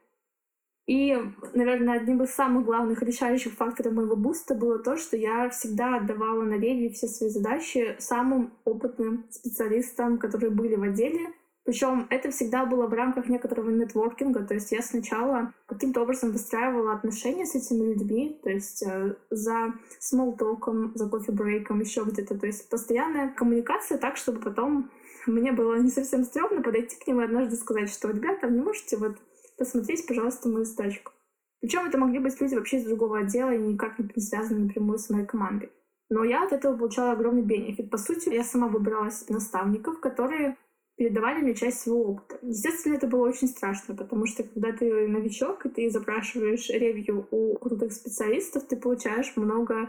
И, 0.90 1.16
наверное, 1.54 2.00
одним 2.00 2.20
из 2.24 2.30
самых 2.30 2.64
главных 2.64 3.00
решающих 3.00 3.52
факторов 3.52 3.92
моего 3.92 4.16
буста 4.16 4.56
было 4.56 4.80
то, 4.80 4.96
что 4.96 5.16
я 5.16 5.48
всегда 5.50 5.98
отдавала 5.98 6.42
на 6.42 6.54
реве 6.54 6.90
все 6.90 7.06
свои 7.06 7.30
задачи 7.30 7.94
самым 8.00 8.54
опытным 8.64 9.24
специалистам, 9.30 10.18
которые 10.18 10.50
были 10.50 10.74
в 10.74 10.82
отделе. 10.82 11.28
Причем 11.64 12.08
это 12.10 12.32
всегда 12.32 12.66
было 12.66 12.88
в 12.88 12.92
рамках 12.92 13.28
некоторого 13.28 13.70
нетворкинга, 13.70 14.42
то 14.42 14.54
есть 14.54 14.72
я 14.72 14.82
сначала 14.82 15.54
каким-то 15.66 16.02
образом 16.02 16.32
выстраивала 16.32 16.94
отношения 16.94 17.46
с 17.46 17.54
этими 17.54 17.92
людьми, 17.92 18.40
то 18.42 18.50
есть 18.50 18.82
э, 18.82 19.14
за 19.30 19.74
смолтоком, 20.00 20.90
за 20.96 21.08
кофе-брейком, 21.08 21.78
еще 21.78 22.02
где-то, 22.02 22.36
то 22.36 22.48
есть 22.48 22.68
постоянная 22.68 23.28
коммуникация 23.28 23.96
так, 23.96 24.16
чтобы 24.16 24.40
потом 24.40 24.90
мне 25.26 25.52
было 25.52 25.76
не 25.76 25.90
совсем 25.90 26.24
стрёмно 26.24 26.62
подойти 26.62 26.96
к 26.98 27.06
ним 27.06 27.20
и 27.20 27.24
однажды 27.24 27.54
сказать, 27.54 27.90
что, 27.90 28.08
ребята, 28.08 28.48
не 28.48 28.60
можете 28.60 28.96
вот 28.96 29.18
посмотреть, 29.60 30.06
пожалуйста, 30.06 30.48
мою 30.48 30.64
стачку. 30.64 31.12
Причем 31.60 31.86
это 31.86 31.98
могли 31.98 32.18
быть 32.18 32.40
люди 32.40 32.54
вообще 32.54 32.78
из 32.78 32.86
другого 32.86 33.18
отдела 33.18 33.50
и 33.50 33.58
никак 33.58 33.98
не 33.98 34.22
связаны 34.22 34.60
напрямую 34.60 34.98
с 34.98 35.10
моей 35.10 35.26
командой. 35.26 35.70
Но 36.08 36.24
я 36.24 36.44
от 36.44 36.52
этого 36.52 36.76
получала 36.76 37.12
огромный 37.12 37.42
бенефит. 37.42 37.90
По 37.90 37.98
сути, 37.98 38.30
я 38.30 38.42
сама 38.42 38.68
выбирала 38.68 39.10
себе 39.10 39.34
наставников, 39.34 40.00
которые 40.00 40.56
передавали 40.96 41.42
мне 41.42 41.54
часть 41.54 41.80
своего 41.80 42.12
опыта. 42.12 42.38
Естественно, 42.40 42.94
это 42.94 43.06
было 43.06 43.28
очень 43.28 43.48
страшно, 43.48 43.94
потому 43.94 44.26
что 44.26 44.42
когда 44.44 44.72
ты 44.72 45.06
новичок, 45.06 45.66
и 45.66 45.68
ты 45.68 45.90
запрашиваешь 45.90 46.70
ревью 46.70 47.28
у 47.30 47.54
крутых 47.58 47.92
специалистов, 47.92 48.64
ты 48.64 48.76
получаешь 48.76 49.36
много, 49.36 49.88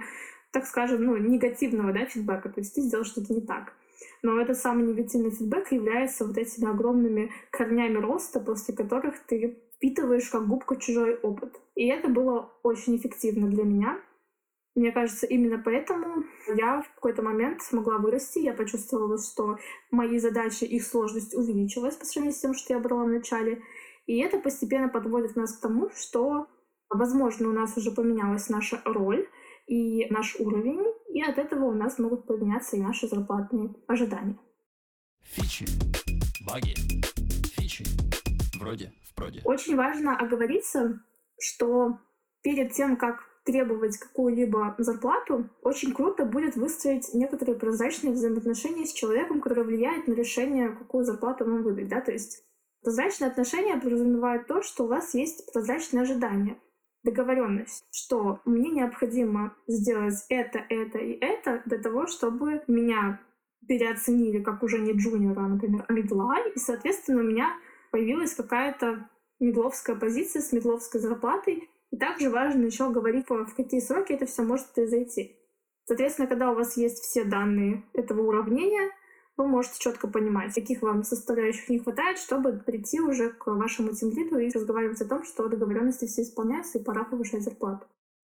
так 0.52 0.66
скажем, 0.66 1.06
ну, 1.06 1.16
негативного 1.16 1.94
да, 1.94 2.06
фидбэка. 2.06 2.50
То 2.50 2.60
есть 2.60 2.76
ты 2.76 2.82
сделал 2.82 3.06
что-то 3.06 3.34
не 3.34 3.42
так. 3.42 3.74
Но 4.22 4.40
этот 4.40 4.58
самый 4.58 4.86
негативный 4.86 5.32
фидбэк 5.32 5.72
является 5.72 6.26
вот 6.26 6.38
этими 6.38 6.70
огромными 6.70 7.32
корнями 7.52 7.98
роста, 7.98 8.40
после 8.40 8.76
которых 8.76 9.20
ты 9.26 9.60
впитываешь 9.76 10.30
как 10.30 10.48
губка 10.48 10.76
чужой 10.76 11.16
опыт. 11.16 11.60
И 11.76 11.88
это 11.88 12.08
было 12.08 12.52
очень 12.64 12.98
эффективно 12.98 13.48
для 13.48 13.64
меня. 13.64 14.00
Мне 14.76 14.92
кажется, 14.92 15.26
именно 15.26 15.62
поэтому 15.64 16.24
я 16.56 16.82
в 16.82 16.96
какой-то 16.96 17.22
момент 17.24 17.62
смогла 17.62 17.98
вырасти. 17.98 18.40
Я 18.40 18.54
почувствовала, 18.54 19.18
что 19.18 19.58
мои 19.90 20.18
задачи, 20.20 20.64
их 20.64 20.86
сложность 20.86 21.36
увеличилась 21.36 21.96
по 21.96 22.06
сравнению 22.06 22.38
с 22.38 22.42
тем, 22.42 22.54
что 22.54 22.74
я 22.74 22.80
брала 22.80 23.04
в 23.04 23.10
начале. 23.10 23.62
И 24.06 24.20
это 24.20 24.40
постепенно 24.40 24.88
подводит 24.88 25.36
нас 25.36 25.58
к 25.58 25.62
тому, 25.62 25.90
что, 25.96 26.48
возможно, 26.90 27.50
у 27.50 27.54
нас 27.54 27.76
уже 27.76 27.92
поменялась 27.92 28.50
наша 28.50 28.82
роль, 28.86 29.28
и 29.68 30.08
наш 30.10 30.36
уровень, 30.40 30.84
и 31.22 31.24
от 31.24 31.38
этого 31.38 31.66
у 31.66 31.74
нас 31.74 32.00
могут 32.00 32.26
поменяться 32.26 32.76
и 32.76 32.82
наши 32.82 33.08
зарплатные 33.08 33.74
ожидания. 33.88 34.38
Фичи, 35.22 35.66
баги, 36.46 36.74
фичи, 37.56 37.86
вроде, 38.60 38.92
вроде. 39.16 39.42
Очень 39.46 39.76
важно 39.76 40.18
оговориться, 40.18 41.00
что 41.40 42.00
перед 42.42 42.74
тем, 42.74 42.98
как 42.98 43.24
требовать 43.46 43.98
какую-либо 43.98 44.76
зарплату, 44.80 45.50
очень 45.62 45.94
круто 45.94 46.26
будет 46.26 46.56
выстроить 46.56 47.14
некоторые 47.14 47.58
прозрачные 47.58 48.14
взаимоотношения 48.14 48.86
с 48.86 48.94
человеком, 48.94 49.42
который 49.42 49.64
влияет 49.64 50.08
на 50.08 50.14
решение, 50.14 50.70
какую 50.70 51.04
зарплату 51.06 51.46
вам 51.46 51.64
выдать. 51.64 51.88
Да? 51.88 52.02
То 52.02 52.12
есть 52.12 52.44
прозрачные 52.82 53.30
отношения 53.30 53.78
подразумевают 53.78 54.48
то, 54.48 54.62
что 54.62 54.86
у 54.86 54.88
вас 54.88 55.14
есть 55.14 55.52
прозрачные 55.54 56.02
ожидания 56.02 56.58
договоренность, 57.04 57.84
что 57.92 58.40
мне 58.46 58.70
необходимо 58.70 59.56
сделать 59.68 60.26
это, 60.30 60.60
это 60.70 61.00
и 61.00 61.14
это 61.20 61.62
для 61.66 61.80
того, 61.80 62.08
чтобы 62.08 62.62
меня 62.68 63.20
переоценили 63.68 64.42
как 64.44 64.64
уже 64.64 64.80
не 64.80 64.94
джуниора, 64.94 65.42
а, 65.42 65.48
например, 65.48 65.86
а 65.88 65.94
медла, 65.94 66.40
и, 66.40 66.60
соответственно, 66.60 67.22
у 67.22 67.26
меня 67.26 67.54
появилась 67.92 68.34
какая-то 68.34 69.10
медловская 69.40 69.96
позиция 69.96 70.42
с 70.42 70.52
медловской 70.52 71.02
зарплатой. 71.02 71.70
И 71.92 71.98
также 71.98 72.30
важно 72.30 72.66
еще 72.66 72.90
говорить, 72.90 73.30
в 73.30 73.54
какие 73.56 73.82
сроки 73.82 74.14
это 74.14 74.26
все 74.26 74.44
может 74.44 74.74
произойти. 74.74 75.36
Соответственно, 75.86 76.28
когда 76.28 76.52
у 76.52 76.56
вас 76.56 76.78
есть 76.78 77.00
все 77.00 77.26
данные 77.26 77.84
этого 77.94 78.22
уравнения, 78.22 78.92
вы 79.38 79.48
можете 79.48 79.80
четко 79.80 80.08
понимать, 80.08 80.54
каких 80.54 80.82
вам 80.82 81.04
составляющих 81.04 81.70
не 81.70 81.80
хватает, 81.80 82.18
чтобы 82.18 82.54
прийти 82.54 83.00
уже 83.00 83.32
к 83.32 83.48
вашему 83.48 83.94
тимлиду 83.94 84.38
и 84.38 84.52
разговаривать 84.52 85.02
о 85.02 85.08
том, 85.08 85.24
что 85.24 85.48
договоренности 85.48 86.06
все 86.06 86.24
исполняются 86.24 86.80
и 86.80 86.84
пора 86.84 87.04
повышать 87.04 87.44
зарплату. 87.44 87.88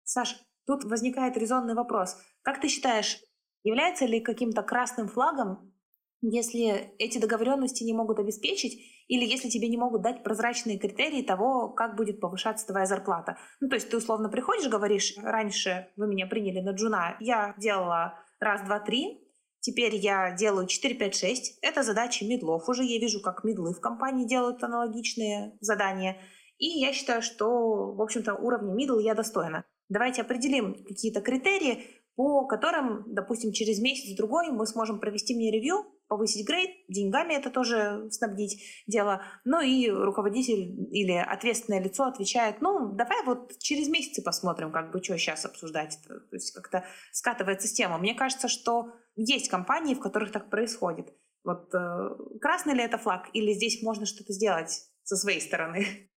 Саша, 0.04 0.38
тут 0.66 0.84
возникает 0.84 1.38
резонный 1.38 1.76
вопрос. 1.76 2.18
Как 2.42 2.62
ты 2.62 2.68
считаешь, 2.68 3.22
является 3.64 4.06
ли 4.06 4.20
каким-то 4.22 4.64
красным 4.64 5.08
флагом, 5.08 5.74
если 6.22 6.94
эти 6.98 7.18
договоренности 7.18 7.84
не 7.84 7.94
могут 7.94 8.20
обеспечить, 8.20 8.80
или 9.08 9.26
если 9.26 9.50
тебе 9.50 9.68
не 9.68 9.78
могут 9.78 10.02
дать 10.02 10.24
прозрачные 10.24 10.80
критерии 10.80 11.22
того, 11.22 11.70
как 11.70 11.96
будет 11.96 12.20
повышаться 12.20 12.66
твоя 12.66 12.86
зарплата. 12.86 13.38
Ну, 13.60 13.70
то 13.70 13.76
есть 13.76 13.90
ты 13.90 13.98
условно 13.98 14.30
приходишь, 14.30 14.68
говоришь, 14.68 15.14
раньше 15.18 15.90
вы 15.96 16.08
меня 16.08 16.26
приняли 16.26 16.62
на 16.62 16.72
джуна, 16.72 17.18
я 17.20 17.54
делала 17.58 18.20
раз, 18.40 18.64
два, 18.64 18.80
три, 18.80 19.25
Теперь 19.66 19.96
я 19.96 20.32
делаю 20.36 20.68
4, 20.68 20.94
5, 20.94 21.16
6. 21.16 21.60
Это 21.64 21.82
задачи 21.82 22.24
медлов. 22.24 22.70
Уже 22.70 22.84
я 22.84 23.00
вижу, 23.00 23.20
как 23.20 23.44
медлы 23.44 23.74
в 23.74 23.80
компании 23.80 24.28
делают 24.28 24.64
аналогичные 24.64 25.58
задания. 25.60 26.18
И 26.60 26.68
я 26.68 26.94
считаю, 26.94 27.24
что, 27.24 27.94
в 27.96 28.00
общем-то, 28.00 28.36
уровня 28.36 28.76
middle 28.76 29.02
я 29.02 29.16
достойна. 29.16 29.66
Давайте 29.90 30.22
определим 30.22 30.86
какие-то 30.86 31.20
критерии, 31.20 31.84
по 32.16 32.46
которым, 32.46 33.06
допустим, 33.08 33.54
через 33.54 33.80
месяц-другой 33.80 34.52
мы 34.52 34.68
сможем 34.68 35.00
провести 35.00 35.34
мне 35.34 35.50
ревью, 35.52 35.84
повысить 36.08 36.46
грейд, 36.46 36.70
деньгами 36.88 37.34
это 37.34 37.50
тоже 37.50 38.08
снабдить 38.12 38.62
дело. 38.86 39.24
Ну 39.46 39.62
и 39.62 39.90
руководитель 39.90 40.88
или 40.92 41.14
ответственное 41.14 41.82
лицо 41.82 42.04
отвечает, 42.04 42.62
ну, 42.62 42.92
давай 42.94 43.26
вот 43.26 43.58
через 43.58 43.88
месяц 43.88 44.24
посмотрим, 44.24 44.72
как 44.72 44.92
бы, 44.92 45.04
что 45.04 45.18
сейчас 45.18 45.44
обсуждать. 45.44 45.98
То 46.08 46.36
есть 46.36 46.52
как-то 46.52 46.86
скатывается 47.12 47.68
тема. 47.74 47.98
Мне 47.98 48.14
кажется, 48.14 48.48
что 48.48 48.94
есть 49.16 49.50
компании, 49.50 49.96
в 49.96 50.00
которых 50.00 50.32
так 50.32 50.50
происходит. 50.50 51.14
Вот 51.44 51.74
э, 51.74 52.10
красный 52.42 52.74
ли 52.74 52.82
это 52.82 52.98
флаг, 52.98 53.30
или 53.34 53.54
здесь 53.54 53.82
можно 53.84 54.06
что-то 54.06 54.34
сделать 54.34 54.90
со 55.04 55.16
своей 55.16 55.42
стороны? 55.42 56.10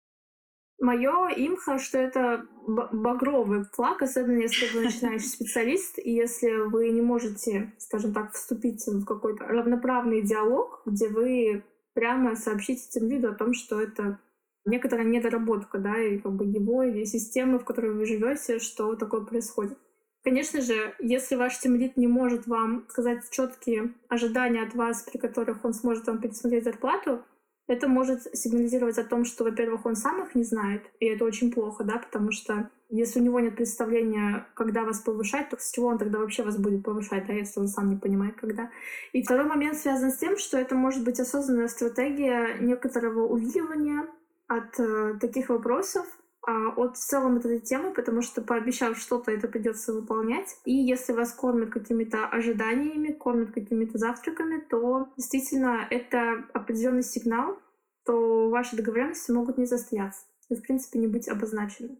Мое 0.79 1.29
имхо, 1.35 1.79
что 1.79 1.97
это 1.97 2.45
багровый 2.67 3.65
флаг, 3.73 4.03
особенно 4.03 4.39
если 4.39 4.67
вы 4.73 4.85
начинающий 4.85 5.27
специалист, 5.27 5.97
и 5.97 6.11
если 6.11 6.69
вы 6.69 6.89
не 6.91 7.01
можете, 7.01 7.73
скажем 7.79 8.13
так, 8.13 8.33
вступить 8.33 8.85
в 8.85 9.03
какой-то 9.03 9.43
равноправный 9.45 10.21
диалог, 10.21 10.83
где 10.85 11.09
вы 11.09 11.63
прямо 11.93 12.35
сообщите 12.35 12.87
тем 12.91 13.07
виду 13.07 13.29
о 13.29 13.35
том, 13.35 13.55
что 13.55 13.81
это 13.81 14.19
некоторая 14.65 15.05
недоработка, 15.05 15.79
да, 15.79 15.97
и 15.99 16.19
как 16.19 16.33
бы 16.33 16.45
его, 16.45 16.83
или 16.83 17.05
системы, 17.05 17.57
в 17.57 17.65
которой 17.65 17.93
вы 17.93 18.05
живете, 18.05 18.59
что 18.59 18.95
такое 18.95 19.21
происходит. 19.21 19.79
Конечно 20.27 20.59
же, 20.59 20.93
если 20.99 21.37
ваш 21.37 21.57
тимлит 21.57 21.95
не 21.95 22.07
может 22.07 22.47
вам 22.47 22.85
сказать 22.89 23.23
четкие 23.31 23.93
ожидания 24.09 24.61
от 24.61 24.75
вас, 24.75 25.03
при 25.03 25.19
которых 25.19 25.63
он 25.63 25.73
сможет 25.73 26.05
вам 26.07 26.19
пересмотреть 26.19 26.65
зарплату, 26.65 27.23
это 27.65 27.87
может 27.87 28.23
сигнализировать 28.37 28.97
о 28.97 29.05
том, 29.05 29.23
что, 29.23 29.45
во-первых, 29.45 29.85
он 29.85 29.95
сам 29.95 30.21
их 30.25 30.35
не 30.35 30.43
знает, 30.43 30.81
и 30.99 31.05
это 31.05 31.23
очень 31.23 31.49
плохо, 31.49 31.85
да, 31.85 31.99
потому 31.99 32.33
что 32.33 32.69
если 32.89 33.21
у 33.21 33.23
него 33.23 33.39
нет 33.39 33.55
представления, 33.55 34.45
когда 34.53 34.83
вас 34.83 34.99
повышать, 34.99 35.49
то 35.49 35.57
с 35.57 35.71
чего 35.71 35.87
он 35.87 35.97
тогда 35.97 36.19
вообще 36.19 36.43
вас 36.43 36.57
будет 36.57 36.83
повышать, 36.83 37.25
да, 37.25 37.31
если 37.31 37.61
он 37.61 37.69
сам 37.69 37.89
не 37.89 37.95
понимает, 37.95 38.35
когда. 38.35 38.69
И 39.13 39.23
второй 39.23 39.45
момент 39.45 39.77
связан 39.77 40.11
с 40.11 40.17
тем, 40.17 40.37
что 40.37 40.57
это 40.57 40.75
может 40.75 41.05
быть 41.05 41.21
осознанная 41.21 41.69
стратегия 41.69 42.57
некоторого 42.59 43.25
увиливания 43.25 44.05
от 44.47 44.77
э, 44.77 45.13
таких 45.21 45.47
вопросов, 45.47 46.05
от 46.47 46.95
в 46.95 46.99
целом 46.99 47.37
этой 47.37 47.59
темы, 47.59 47.93
потому 47.93 48.21
что 48.21 48.41
пообещав 48.41 48.97
что-то, 48.97 49.31
это 49.31 49.47
придется 49.47 49.93
выполнять. 49.93 50.57
И 50.63 50.73
если 50.73 51.11
вас 51.11 51.33
кормят 51.33 51.71
какими-то 51.71 52.25
ожиданиями, 52.25 53.11
кормят 53.11 53.51
какими-то 53.51 53.97
завтраками, 53.97 54.61
то 54.61 55.09
действительно 55.17 55.85
это 55.89 56.45
определенный 56.53 57.03
сигнал, 57.03 57.59
что 58.03 58.49
ваши 58.49 58.77
договоренности 58.77 59.31
могут 59.31 59.57
не 59.57 59.65
застояться 59.65 60.21
и, 60.49 60.55
в 60.55 60.61
принципе, 60.61 60.99
не 60.99 61.07
быть 61.07 61.27
обозначены. 61.27 61.99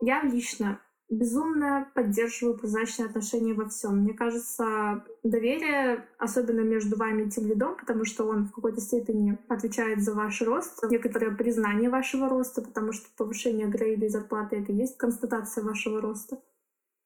Я 0.00 0.22
лично 0.22 0.80
безумно 1.10 1.90
поддерживаю 1.94 2.56
прозрачные 2.56 3.06
отношения 3.06 3.52
во 3.52 3.68
всем. 3.68 3.98
Мне 3.98 4.14
кажется, 4.14 5.04
доверие, 5.24 6.06
особенно 6.18 6.60
между 6.60 6.96
вами 6.96 7.24
и 7.24 7.30
тем 7.30 7.46
лидом, 7.46 7.76
потому 7.76 8.04
что 8.04 8.24
он 8.24 8.46
в 8.46 8.52
какой-то 8.52 8.80
степени 8.80 9.36
отвечает 9.48 10.02
за 10.02 10.14
ваш 10.14 10.40
рост, 10.42 10.82
некоторое 10.88 11.32
признание 11.32 11.90
вашего 11.90 12.28
роста, 12.28 12.62
потому 12.62 12.92
что 12.92 13.08
повышение 13.16 13.66
грейда 13.66 14.06
и 14.06 14.08
зарплаты— 14.08 14.56
это 14.58 14.72
и 14.72 14.76
есть 14.76 14.96
констатация 14.96 15.64
вашего 15.64 16.00
роста. 16.00 16.40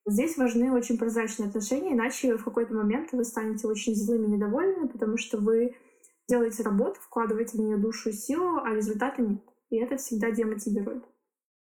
Здесь 0.07 0.37
важны 0.37 0.71
очень 0.71 0.99
прозрачные 0.99 1.49
отношения, 1.49 1.95
иначе 1.95 2.37
в 2.37 2.45
какой-то 2.45 2.75
момент 2.75 3.13
вы 3.13 3.25
станете 3.25 3.67
очень 3.67 3.95
злыми 3.95 4.27
и 4.27 4.33
недовольными, 4.33 4.89
потому 4.89 5.17
что 5.17 5.39
вы 5.39 5.77
делаете 6.29 6.63
работу, 6.63 7.01
вкладываете 7.01 7.57
в 7.57 7.61
нее 7.61 7.79
душу 7.79 8.11
и 8.11 8.13
силу, 8.13 8.59
а 8.59 8.75
результата 8.75 9.23
нет. 9.23 9.41
И 9.71 9.77
это 9.79 9.97
всегда 9.97 10.31
демотивирует. 10.31 11.05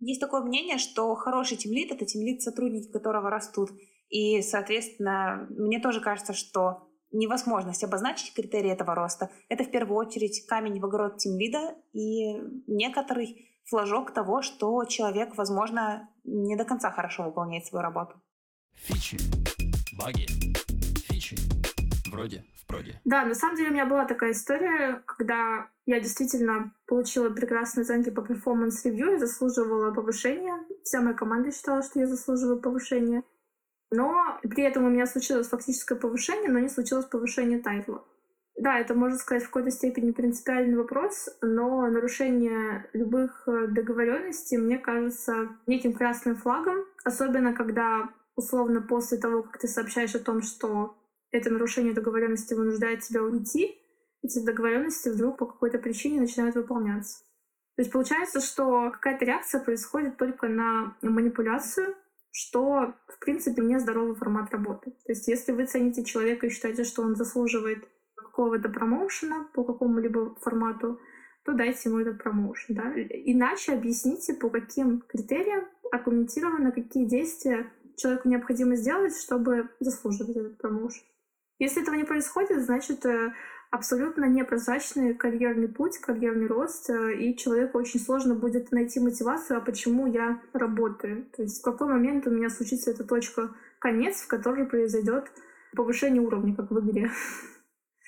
Есть 0.01 0.21
такое 0.21 0.43
мнение, 0.43 0.79
что 0.79 1.15
хороший 1.15 1.57
тимлит— 1.57 1.91
это 1.93 2.05
тимлит, 2.05 2.43
сотрудники 2.43 2.91
которого 2.91 3.31
растут. 3.31 3.71
И, 4.09 4.43
соответственно, 4.43 5.47
мне 5.51 5.81
тоже 5.81 6.01
кажется, 6.01 6.33
что 6.33 6.89
невозможность 7.11 7.85
обозначить 7.85 8.35
критерии 8.35 8.71
этого 8.71 8.95
роста— 8.95 9.31
это 9.49 9.65
в 9.65 9.71
первую 9.71 9.99
очередь 9.99 10.47
камень 10.47 10.81
в 10.81 10.85
огород 10.85 11.19
тимлида 11.19 11.75
и 11.93 12.35
некоторый 12.67 13.51
флажок 13.65 14.13
того, 14.13 14.43
что 14.43 14.85
человек, 14.85 15.37
возможно, 15.37 16.09
не 16.25 16.57
до 16.57 16.65
конца 16.65 16.91
хорошо 16.91 17.25
выполняет 17.25 17.67
свою 17.67 17.83
работу. 17.83 18.21
Фичи, 18.75 19.19
баги, 19.99 20.27
вроде 22.19 22.45
проде. 22.69 23.01
Да, 23.05 23.25
на 23.25 23.35
самом 23.35 23.57
деле 23.57 23.71
у 23.71 23.73
меня 23.73 23.87
была 23.87 24.05
такая 24.05 24.33
история, 24.33 25.03
когда 25.07 25.69
я 25.87 26.01
действительно 26.01 26.73
получила 26.87 27.31
прекрасные 27.31 27.83
оценки 27.83 28.11
по 28.11 28.23
performance 28.23 28.82
review 28.82 29.15
и 29.15 29.19
заслуживала 29.19 29.91
повышения. 29.91 30.55
Вся 30.85 31.01
моя 31.01 31.17
команда 31.17 31.51
считала, 31.51 31.83
что 31.83 31.99
я 31.99 32.07
заслуживаю 32.07 32.61
повышения. 32.61 33.25
Но 33.91 34.39
при 34.43 34.63
этом 34.65 34.85
у 34.85 34.91
меня 34.91 35.07
случилось 35.07 35.49
фактическое 35.49 35.99
повышение, 35.99 36.51
но 36.51 36.59
не 36.59 36.69
случилось 36.69 37.07
повышение 37.07 37.59
title 37.59 37.92
а. 37.92 38.05
Да, 38.55 38.79
это, 38.79 38.95
можно 38.95 39.17
сказать, 39.17 39.45
в 39.45 39.47
какой-то 39.47 39.71
степени 39.71 40.11
принципиальный 40.11 40.77
вопрос, 40.77 41.29
но 41.41 41.87
нарушение 41.87 42.91
любых 42.93 43.45
э, 43.47 43.69
договоренностей, 43.69 44.59
мне 44.59 44.79
кажется, 44.79 45.49
неким 45.69 45.93
красным 45.93 46.37
флагом, 46.37 46.85
особенно 47.05 47.55
когда 47.55 48.11
условно 48.35 48.83
после 48.83 49.19
того, 49.19 49.45
как 49.45 49.59
ты 49.59 49.69
сообщаешь 49.69 50.17
о 50.17 50.19
том, 50.19 50.43
что 50.43 50.99
это 51.31 51.51
нарушение 51.51 51.95
договоренности 51.95 52.55
вынуждает 52.55 53.01
тебя 53.01 53.23
уйти, 53.23 53.79
эти 54.23 54.45
договоренности 54.45 55.09
вдруг 55.09 55.39
по 55.39 55.47
какой-то 55.47 55.79
причине 55.79 56.21
начинают 56.21 56.57
выполняться. 56.57 57.21
То 57.77 57.83
есть 57.83 57.93
получается, 57.93 58.41
что 58.41 58.91
какая-то 58.91 59.25
реакция 59.25 59.63
происходит 59.63 60.17
только 60.17 60.49
на 60.49 60.97
манипуляцию, 61.01 61.95
что, 62.33 62.95
в 63.07 63.19
принципе, 63.21 63.63
не 63.63 63.79
здоровый 63.79 64.17
формат 64.17 64.51
работы. 64.51 64.91
То 64.91 65.13
есть 65.13 65.29
если 65.29 65.53
вы 65.53 65.67
цените 65.67 66.05
человека 66.05 66.47
и 66.47 66.51
считаете, 66.51 66.85
что 66.85 67.03
он 67.03 67.15
заслуживает 67.15 67.89
какого-то 68.17 68.69
промоушена 68.69 69.49
по 69.55 69.65
какому-либо 69.65 70.35
формату, 70.37 71.01
то 71.45 71.53
дайте 71.53 71.89
ему 71.89 72.01
этот 72.01 72.23
промоушен. 72.23 72.75
Да? 72.75 72.93
Иначе 72.95 73.73
объясните, 73.73 74.35
по 74.35 74.51
каким 74.51 75.01
критериям 75.03 75.67
аргументированно, 75.91 76.73
какие 76.73 77.07
действия 77.07 77.73
человеку 77.97 78.29
необходимо 78.29 78.77
сделать, 78.77 79.17
чтобы 79.17 79.69
заслуживать 79.81 80.37
этот 80.37 80.59
промоушен. 80.59 81.05
Если 81.59 81.83
этого 81.83 81.97
не 81.97 82.05
происходит, 82.05 82.65
значит, 82.65 83.05
э, 83.05 83.33
абсолютно 83.71 84.25
непрозрачный 84.27 85.15
карьерный 85.15 85.69
путь, 85.69 85.99
карьерный 85.99 86.47
рост, 86.47 86.89
э, 86.89 87.17
и 87.17 87.37
человеку 87.37 87.79
очень 87.79 88.01
сложно 88.01 88.35
будет 88.35 88.71
найти 88.73 89.01
мотивацию, 89.01 89.59
а 89.59 89.61
почему 89.61 90.07
я 90.07 90.41
работаю. 90.53 91.27
То 91.37 91.43
есть 91.43 91.61
в 91.61 91.65
какой 91.65 91.89
момент 91.89 92.27
у 92.27 92.31
меня 92.31 92.49
случится 92.49 92.91
эта 92.91 93.05
точка 93.05 93.55
конец, 93.81 94.23
в 94.23 94.29
которой 94.29 94.67
произойдет 94.67 95.31
повышение 95.75 96.23
уровня, 96.23 96.55
как 96.55 96.71
в 96.71 96.81
игре. 96.81 97.11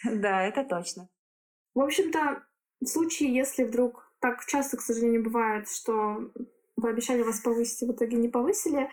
Да, 0.02 0.42
это 0.42 0.64
точно. 0.64 1.10
В 1.74 1.80
общем-то, 1.80 2.42
в 2.80 2.86
случае, 2.86 3.34
если 3.34 3.64
вдруг 3.64 4.10
так 4.18 4.46
часто, 4.46 4.78
к 4.78 4.80
сожалению, 4.80 5.22
бывает, 5.22 5.68
что 5.68 6.32
вы 6.76 6.88
обещали 6.88 7.20
вас 7.20 7.40
повысить, 7.40 7.82
и 7.82 7.86
в 7.86 7.92
итоге 7.92 8.16
не 8.16 8.28
повысили, 8.28 8.88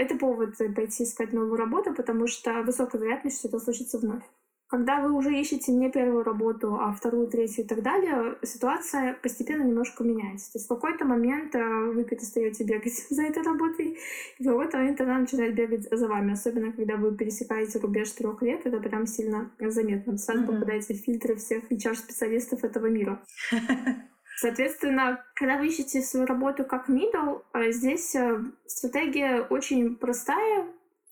это 0.00 0.16
повод 0.16 0.56
пойти 0.74 1.04
искать 1.04 1.32
новую 1.32 1.56
работу, 1.56 1.92
потому 1.94 2.26
что 2.26 2.62
высокая 2.62 3.00
вероятность, 3.00 3.38
что 3.38 3.48
это 3.48 3.60
случится 3.60 3.98
вновь. 3.98 4.22
Когда 4.66 5.00
вы 5.00 5.12
уже 5.12 5.36
ищете 5.38 5.72
не 5.72 5.90
первую 5.90 6.22
работу, 6.22 6.76
а 6.76 6.92
вторую, 6.92 7.26
третью 7.26 7.64
и 7.64 7.66
так 7.66 7.82
далее, 7.82 8.36
ситуация 8.44 9.14
постепенно 9.20 9.64
немножко 9.64 10.04
меняется. 10.04 10.52
То 10.52 10.58
есть 10.58 10.66
в 10.66 10.68
какой-то 10.68 11.04
момент 11.04 11.56
э, 11.56 11.90
вы 11.92 12.04
перестаете 12.04 12.62
бегать 12.62 12.94
за 13.10 13.24
этой 13.24 13.42
работой, 13.42 13.98
и 14.38 14.42
в 14.44 14.46
какой-то 14.46 14.78
момент 14.78 15.00
она 15.00 15.18
начинает 15.18 15.56
бегать 15.56 15.88
за 15.90 16.06
вами. 16.06 16.34
Особенно, 16.34 16.72
когда 16.72 16.96
вы 16.96 17.16
пересекаете 17.16 17.80
рубеж 17.80 18.12
трех 18.12 18.40
лет, 18.42 18.64
это 18.64 18.78
прям 18.78 19.06
сильно 19.06 19.50
заметно. 19.58 20.16
Сразу 20.16 20.44
mm-hmm. 20.44 20.46
попадаете 20.46 20.94
в 20.94 20.98
фильтры 20.98 21.34
всех 21.34 21.64
HR-специалистов 21.70 22.62
этого 22.62 22.86
мира. 22.86 23.20
Соответственно, 24.40 25.22
когда 25.34 25.58
вы 25.58 25.66
ищете 25.66 26.00
свою 26.00 26.24
работу 26.24 26.64
как 26.64 26.88
middle, 26.88 27.42
э, 27.52 27.72
здесь 27.72 28.14
э, 28.14 28.40
стратегия 28.64 29.42
очень 29.42 29.96
простая 29.96 30.64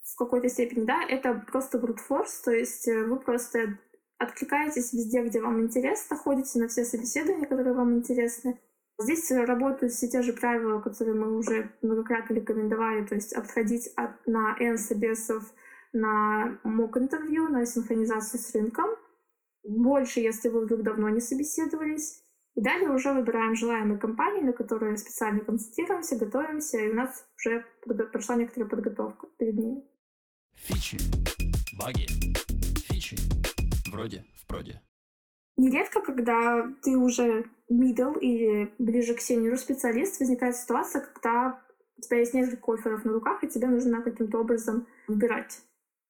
в 0.02 0.16
какой-то 0.16 0.48
степени, 0.48 0.86
да, 0.86 1.02
это 1.06 1.34
просто 1.34 1.76
brute 1.76 1.98
force, 2.08 2.42
то 2.42 2.52
есть 2.52 2.88
э, 2.88 3.04
вы 3.04 3.20
просто 3.20 3.78
откликаетесь 4.16 4.94
везде, 4.94 5.22
где 5.22 5.42
вам 5.42 5.60
интересно, 5.60 6.16
ходите 6.16 6.58
на 6.58 6.68
все 6.68 6.86
собеседования, 6.86 7.46
которые 7.46 7.74
вам 7.74 7.98
интересны. 7.98 8.58
Здесь 8.98 9.30
работают 9.30 9.92
все 9.92 10.08
те 10.08 10.22
же 10.22 10.32
правила, 10.32 10.80
которые 10.80 11.14
мы 11.14 11.36
уже 11.36 11.70
многократно 11.82 12.32
рекомендовали, 12.32 13.04
то 13.04 13.14
есть 13.14 13.34
отходить 13.34 13.92
от, 13.94 14.26
на 14.26 14.56
N 14.58 14.78
собесов 14.78 15.44
на 15.92 16.58
мок-интервью, 16.64 17.48
на 17.48 17.66
синхронизацию 17.66 18.40
с 18.40 18.54
рынком. 18.54 18.88
Больше, 19.64 20.20
если 20.20 20.48
вы 20.48 20.64
вдруг 20.64 20.82
давно 20.82 21.10
не 21.10 21.20
собеседовались. 21.20 22.24
И 22.58 22.60
далее 22.60 22.90
уже 22.90 23.12
выбираем 23.12 23.54
желаемые 23.54 24.00
компании, 24.00 24.42
на 24.42 24.52
которые 24.52 24.96
специально 24.96 25.38
концентрируемся, 25.38 26.16
готовимся, 26.16 26.78
и 26.78 26.90
у 26.90 26.94
нас 26.94 27.24
уже 27.36 27.64
прошла 28.10 28.34
некоторая 28.34 28.68
подготовка 28.68 29.28
перед 29.38 29.54
ними. 29.54 29.84
Фичи, 30.56 30.98
баги, 31.78 32.08
фичи, 32.88 33.16
вроде, 33.92 34.24
в 34.34 34.44
проде. 34.48 34.82
Нередко, 35.56 36.00
когда 36.00 36.68
ты 36.82 36.96
уже 36.96 37.44
middle 37.70 38.18
или 38.18 38.74
ближе 38.80 39.14
к 39.14 39.20
сеньору 39.20 39.56
специалист, 39.56 40.18
возникает 40.18 40.56
ситуация, 40.56 41.02
когда 41.02 41.62
у 41.96 42.00
тебя 42.00 42.18
есть 42.18 42.34
несколько 42.34 42.72
офферов 42.72 43.04
на 43.04 43.12
руках, 43.12 43.44
и 43.44 43.48
тебе 43.48 43.68
нужно 43.68 44.02
каким-то 44.02 44.40
образом 44.40 44.88
выбирать, 45.06 45.60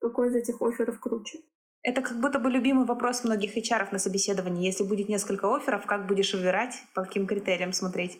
какой 0.00 0.28
из 0.28 0.34
этих 0.34 0.62
офферов 0.62 0.98
круче. 0.98 1.40
Это 1.82 2.02
как 2.02 2.20
будто 2.20 2.38
бы 2.38 2.50
любимый 2.50 2.86
вопрос 2.86 3.24
многих 3.24 3.56
HR 3.56 3.88
на 3.92 3.98
собеседовании. 3.98 4.66
Если 4.66 4.84
будет 4.84 5.08
несколько 5.08 5.54
офферов, 5.54 5.86
как 5.86 6.06
будешь 6.06 6.34
выбирать, 6.34 6.74
по 6.94 7.04
каким 7.04 7.26
критериям 7.26 7.72
смотреть? 7.72 8.18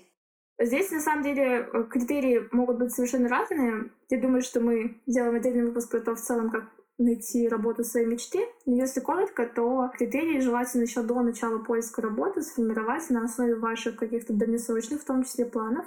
Здесь, 0.60 0.90
на 0.90 1.00
самом 1.00 1.22
деле, 1.22 1.68
э, 1.72 1.84
критерии 1.84 2.48
могут 2.50 2.78
быть 2.78 2.92
совершенно 2.92 3.28
разные. 3.28 3.90
Я 4.10 4.20
думаю, 4.20 4.42
что 4.42 4.60
мы 4.60 5.00
сделаем 5.06 5.36
отдельный 5.36 5.66
выпуск 5.66 5.90
про 5.90 6.00
то, 6.00 6.14
в 6.14 6.20
целом, 6.20 6.50
как 6.50 6.64
найти 6.98 7.48
работу 7.48 7.84
своей 7.84 8.06
мечты. 8.06 8.40
Но 8.66 8.74
если 8.74 9.00
коротко, 9.00 9.46
то 9.46 9.88
критерии 9.96 10.40
желательно 10.40 10.82
еще 10.82 11.02
до 11.02 11.22
начала 11.22 11.58
поиска 11.58 12.02
работы 12.02 12.42
сформировать 12.42 13.08
на 13.10 13.24
основе 13.24 13.54
ваших 13.54 13.96
каких-то 13.96 14.32
дальнесрочных, 14.32 15.00
в 15.00 15.04
том 15.04 15.22
числе, 15.22 15.46
планов, 15.46 15.86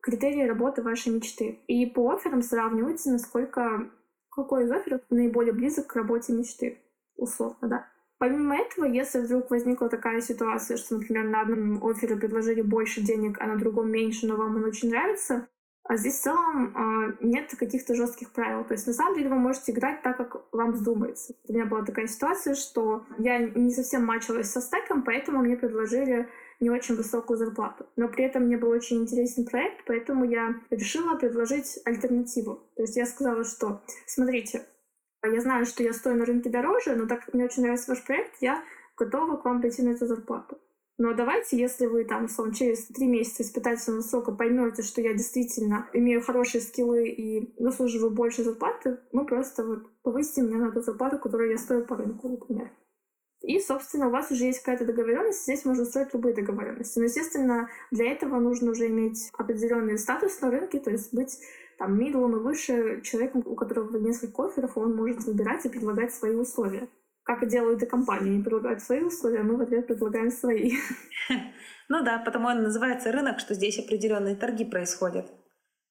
критерии 0.00 0.48
работы 0.48 0.82
вашей 0.82 1.12
мечты. 1.12 1.60
И 1.66 1.84
по 1.86 2.14
офферам 2.14 2.42
сравнивайте, 2.42 3.10
насколько 3.10 3.90
какой 4.34 4.64
из 4.64 4.70
офферов 4.70 5.00
наиболее 5.10 5.52
близок 5.52 5.86
к 5.88 5.96
работе 5.96 6.32
мечты, 6.32 6.78
условно, 7.16 7.68
да. 7.68 7.88
Помимо 8.18 8.56
этого, 8.56 8.86
если 8.86 9.20
вдруг 9.20 9.50
возникла 9.50 9.88
такая 9.88 10.20
ситуация, 10.20 10.76
что, 10.76 10.96
например, 10.96 11.24
на 11.24 11.42
одном 11.42 11.84
оффере 11.84 12.16
предложили 12.16 12.62
больше 12.62 13.02
денег, 13.02 13.38
а 13.40 13.46
на 13.46 13.56
другом 13.56 13.90
меньше, 13.90 14.26
но 14.26 14.36
вам 14.36 14.56
он 14.56 14.64
очень 14.64 14.90
нравится, 14.90 15.48
а 15.86 15.96
здесь 15.98 16.18
в 16.18 16.22
целом 16.22 16.74
э, 16.74 17.16
нет 17.20 17.54
каких-то 17.58 17.94
жестких 17.94 18.32
правил. 18.32 18.64
То 18.64 18.72
есть 18.72 18.86
на 18.86 18.94
самом 18.94 19.16
деле 19.16 19.28
вы 19.28 19.36
можете 19.36 19.72
играть 19.72 20.00
так, 20.02 20.16
как 20.16 20.46
вам 20.52 20.72
вздумается. 20.72 21.34
У 21.46 21.52
меня 21.52 21.66
была 21.66 21.82
такая 21.82 22.06
ситуация, 22.06 22.54
что 22.54 23.04
я 23.18 23.38
не 23.38 23.70
совсем 23.70 24.06
мачилась 24.06 24.50
со 24.50 24.62
стеком, 24.62 25.02
поэтому 25.02 25.42
мне 25.42 25.56
предложили 25.56 26.30
не 26.60 26.70
очень 26.70 26.94
высокую 26.94 27.36
зарплату. 27.36 27.86
Но 27.96 28.08
при 28.08 28.24
этом 28.24 28.44
мне 28.44 28.56
был 28.56 28.70
очень 28.70 29.02
интересный 29.02 29.44
проект, 29.44 29.84
поэтому 29.86 30.24
я 30.24 30.54
решила 30.70 31.16
предложить 31.16 31.78
альтернативу. 31.84 32.60
То 32.76 32.82
есть 32.82 32.96
я 32.96 33.06
сказала, 33.06 33.44
что 33.44 33.82
смотрите, 34.06 34.64
я 35.22 35.40
знаю, 35.40 35.66
что 35.66 35.82
я 35.82 35.92
стою 35.92 36.16
на 36.16 36.24
рынке 36.24 36.50
дороже, 36.50 36.96
но 36.96 37.06
так 37.06 37.24
как 37.24 37.34
мне 37.34 37.44
очень 37.44 37.62
нравится 37.62 37.90
ваш 37.90 38.04
проект, 38.04 38.36
я 38.40 38.62
готова 38.96 39.36
к 39.36 39.44
вам 39.44 39.60
прийти 39.60 39.82
на 39.82 39.90
эту 39.90 40.06
зарплату. 40.06 40.58
Но 40.96 41.12
давайте, 41.12 41.56
если 41.56 41.86
вы 41.86 42.04
там, 42.04 42.26
условно, 42.26 42.54
через 42.54 42.86
три 42.86 43.08
месяца 43.08 43.42
испытательного 43.42 44.02
срока 44.02 44.30
поймете, 44.30 44.82
что 44.82 45.00
я 45.00 45.12
действительно 45.12 45.88
имею 45.92 46.22
хорошие 46.22 46.60
скиллы 46.60 47.08
и 47.08 47.52
заслуживаю 47.60 48.12
больше 48.12 48.44
зарплаты, 48.44 49.00
мы 49.10 49.26
просто 49.26 49.66
вот 49.66 49.90
повысим 50.02 50.46
меня 50.46 50.58
на 50.58 50.70
ту 50.70 50.82
зарплату, 50.82 51.18
которую 51.18 51.50
я 51.50 51.58
стою 51.58 51.84
по 51.84 51.96
рынку, 51.96 52.28
например. 52.28 52.70
И, 53.44 53.60
собственно, 53.60 54.08
у 54.08 54.10
вас 54.10 54.30
уже 54.30 54.44
есть 54.44 54.60
какая-то 54.60 54.86
договоренность, 54.86 55.42
здесь 55.42 55.66
можно 55.66 55.84
строить 55.84 56.14
любые 56.14 56.34
договоренности. 56.34 56.98
Но, 56.98 57.04
естественно, 57.04 57.68
для 57.90 58.10
этого 58.10 58.40
нужно 58.40 58.70
уже 58.70 58.86
иметь 58.86 59.30
определенный 59.36 59.98
статус 59.98 60.40
на 60.40 60.50
рынке, 60.50 60.80
то 60.80 60.90
есть 60.90 61.12
быть 61.12 61.38
там 61.78 61.98
мидлом 61.98 62.36
и 62.36 62.40
выше 62.40 63.02
человеком, 63.02 63.42
у 63.44 63.54
которого 63.54 63.98
несколько 63.98 64.46
офферов, 64.46 64.78
он 64.78 64.96
может 64.96 65.24
выбирать 65.24 65.66
и 65.66 65.68
предлагать 65.68 66.14
свои 66.14 66.34
условия 66.34 66.88
как 67.24 67.42
и 67.42 67.46
делают 67.46 67.82
и 67.82 67.86
компании. 67.86 68.34
Они 68.34 68.42
предлагают 68.42 68.82
свои 68.82 69.00
условия, 69.00 69.40
а 69.40 69.44
мы 69.44 69.56
в 69.56 69.62
ответ 69.62 69.86
предлагаем 69.86 70.30
свои. 70.30 70.72
Ну 71.90 72.02
да, 72.02 72.18
потому 72.18 72.48
он 72.48 72.62
называется 72.62 73.12
рынок, 73.12 73.40
что 73.40 73.52
здесь 73.52 73.78
определенные 73.78 74.36
торги 74.36 74.64
происходят. 74.64 75.26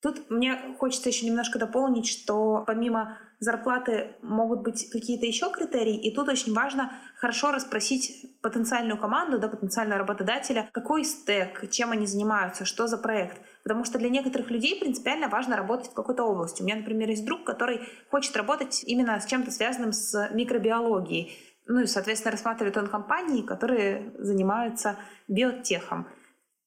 Тут 0.04 0.30
мне 0.30 0.60
хочется 0.80 1.08
еще 1.08 1.26
немножко 1.26 1.58
дополнить, 1.58 2.08
что 2.08 2.66
помимо 2.68 3.18
зарплаты 3.40 4.16
могут 4.22 4.62
быть 4.62 4.90
какие-то 4.90 5.26
еще 5.26 5.50
критерии, 5.50 5.96
и 5.96 6.14
тут 6.14 6.28
очень 6.28 6.54
важно 6.54 6.92
хорошо 7.16 7.54
расспросить 7.54 8.38
потенциальную 8.42 8.98
команду, 8.98 9.40
да, 9.40 9.48
потенциального 9.48 10.00
работодателя, 10.00 10.70
какой 10.74 11.06
стек, 11.06 11.70
чем 11.72 11.92
они 11.92 12.06
занимаются, 12.06 12.66
что 12.66 12.88
за 12.88 12.98
проект. 12.98 13.38
Потому 13.64 13.86
что 13.86 13.98
для 13.98 14.10
некоторых 14.10 14.52
людей 14.52 14.78
принципиально 14.78 15.30
важно 15.30 15.56
работать 15.56 15.92
в 15.92 15.94
какой-то 15.94 16.26
области. 16.26 16.62
У 16.62 16.66
меня, 16.66 16.76
например, 16.76 17.10
есть 17.10 17.26
друг, 17.26 17.46
который 17.46 17.80
хочет 18.12 18.36
работать 18.36 18.84
именно 18.86 19.18
с 19.18 19.26
чем-то 19.26 19.52
связанным 19.52 19.94
с 19.94 20.30
микробиологией. 20.34 21.32
Ну 21.66 21.80
и, 21.80 21.88
соответственно, 21.88 22.34
рассматривает 22.34 22.76
он 22.76 22.88
компании, 22.88 23.42
которые 23.42 24.14
занимаются 24.20 24.98
биотехом. 25.30 26.08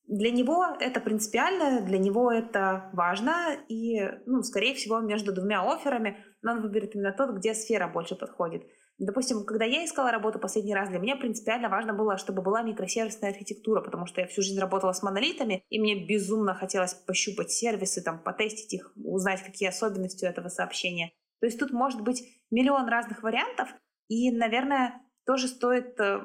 Для 0.07 0.31
него 0.31 0.65
это 0.79 1.01
принципиально, 1.01 1.81
для 1.81 1.99
него 1.99 2.31
это 2.31 2.91
важно, 2.93 3.57
и, 3.69 4.01
ну, 4.27 4.43
скорее 4.43 4.75
всего, 4.75 5.01
между 5.01 5.33
двумя 5.33 5.63
офферами 5.63 6.25
он 6.45 6.63
выберет 6.63 6.95
именно 6.95 7.13
тот, 7.13 7.31
где 7.37 7.55
сфера 7.55 7.89
больше 7.89 8.15
подходит. 8.15 8.63
Допустим, 8.99 9.45
когда 9.45 9.65
я 9.65 9.85
искала 9.85 10.11
работу 10.11 10.39
последний 10.39 10.75
раз, 10.75 10.89
для 10.89 11.01
меня 11.01 11.17
принципиально 11.17 11.69
важно 11.69 11.93
было, 11.93 12.17
чтобы 12.17 12.41
была 12.41 12.63
микросервисная 12.63 13.31
архитектура, 13.31 13.83
потому 13.83 14.07
что 14.07 14.21
я 14.21 14.27
всю 14.27 14.43
жизнь 14.43 14.59
работала 14.59 14.93
с 14.93 15.03
монолитами, 15.03 15.65
и 15.69 15.79
мне 15.79 16.07
безумно 16.07 16.55
хотелось 16.55 16.95
пощупать 16.95 17.51
сервисы, 17.51 18.01
там, 18.01 18.23
потестить 18.23 18.73
их, 18.73 18.93
узнать, 18.97 19.43
какие 19.43 19.69
особенности 19.69 20.25
у 20.25 20.29
этого 20.29 20.49
сообщения. 20.49 21.13
То 21.41 21.47
есть 21.47 21.59
тут 21.59 21.73
может 21.73 22.01
быть 22.01 22.23
миллион 22.51 22.89
разных 22.89 23.23
вариантов, 23.23 23.69
и, 24.09 24.31
наверное, 24.31 25.03
тоже 25.27 25.49
стоит 25.49 26.01
э, 26.01 26.21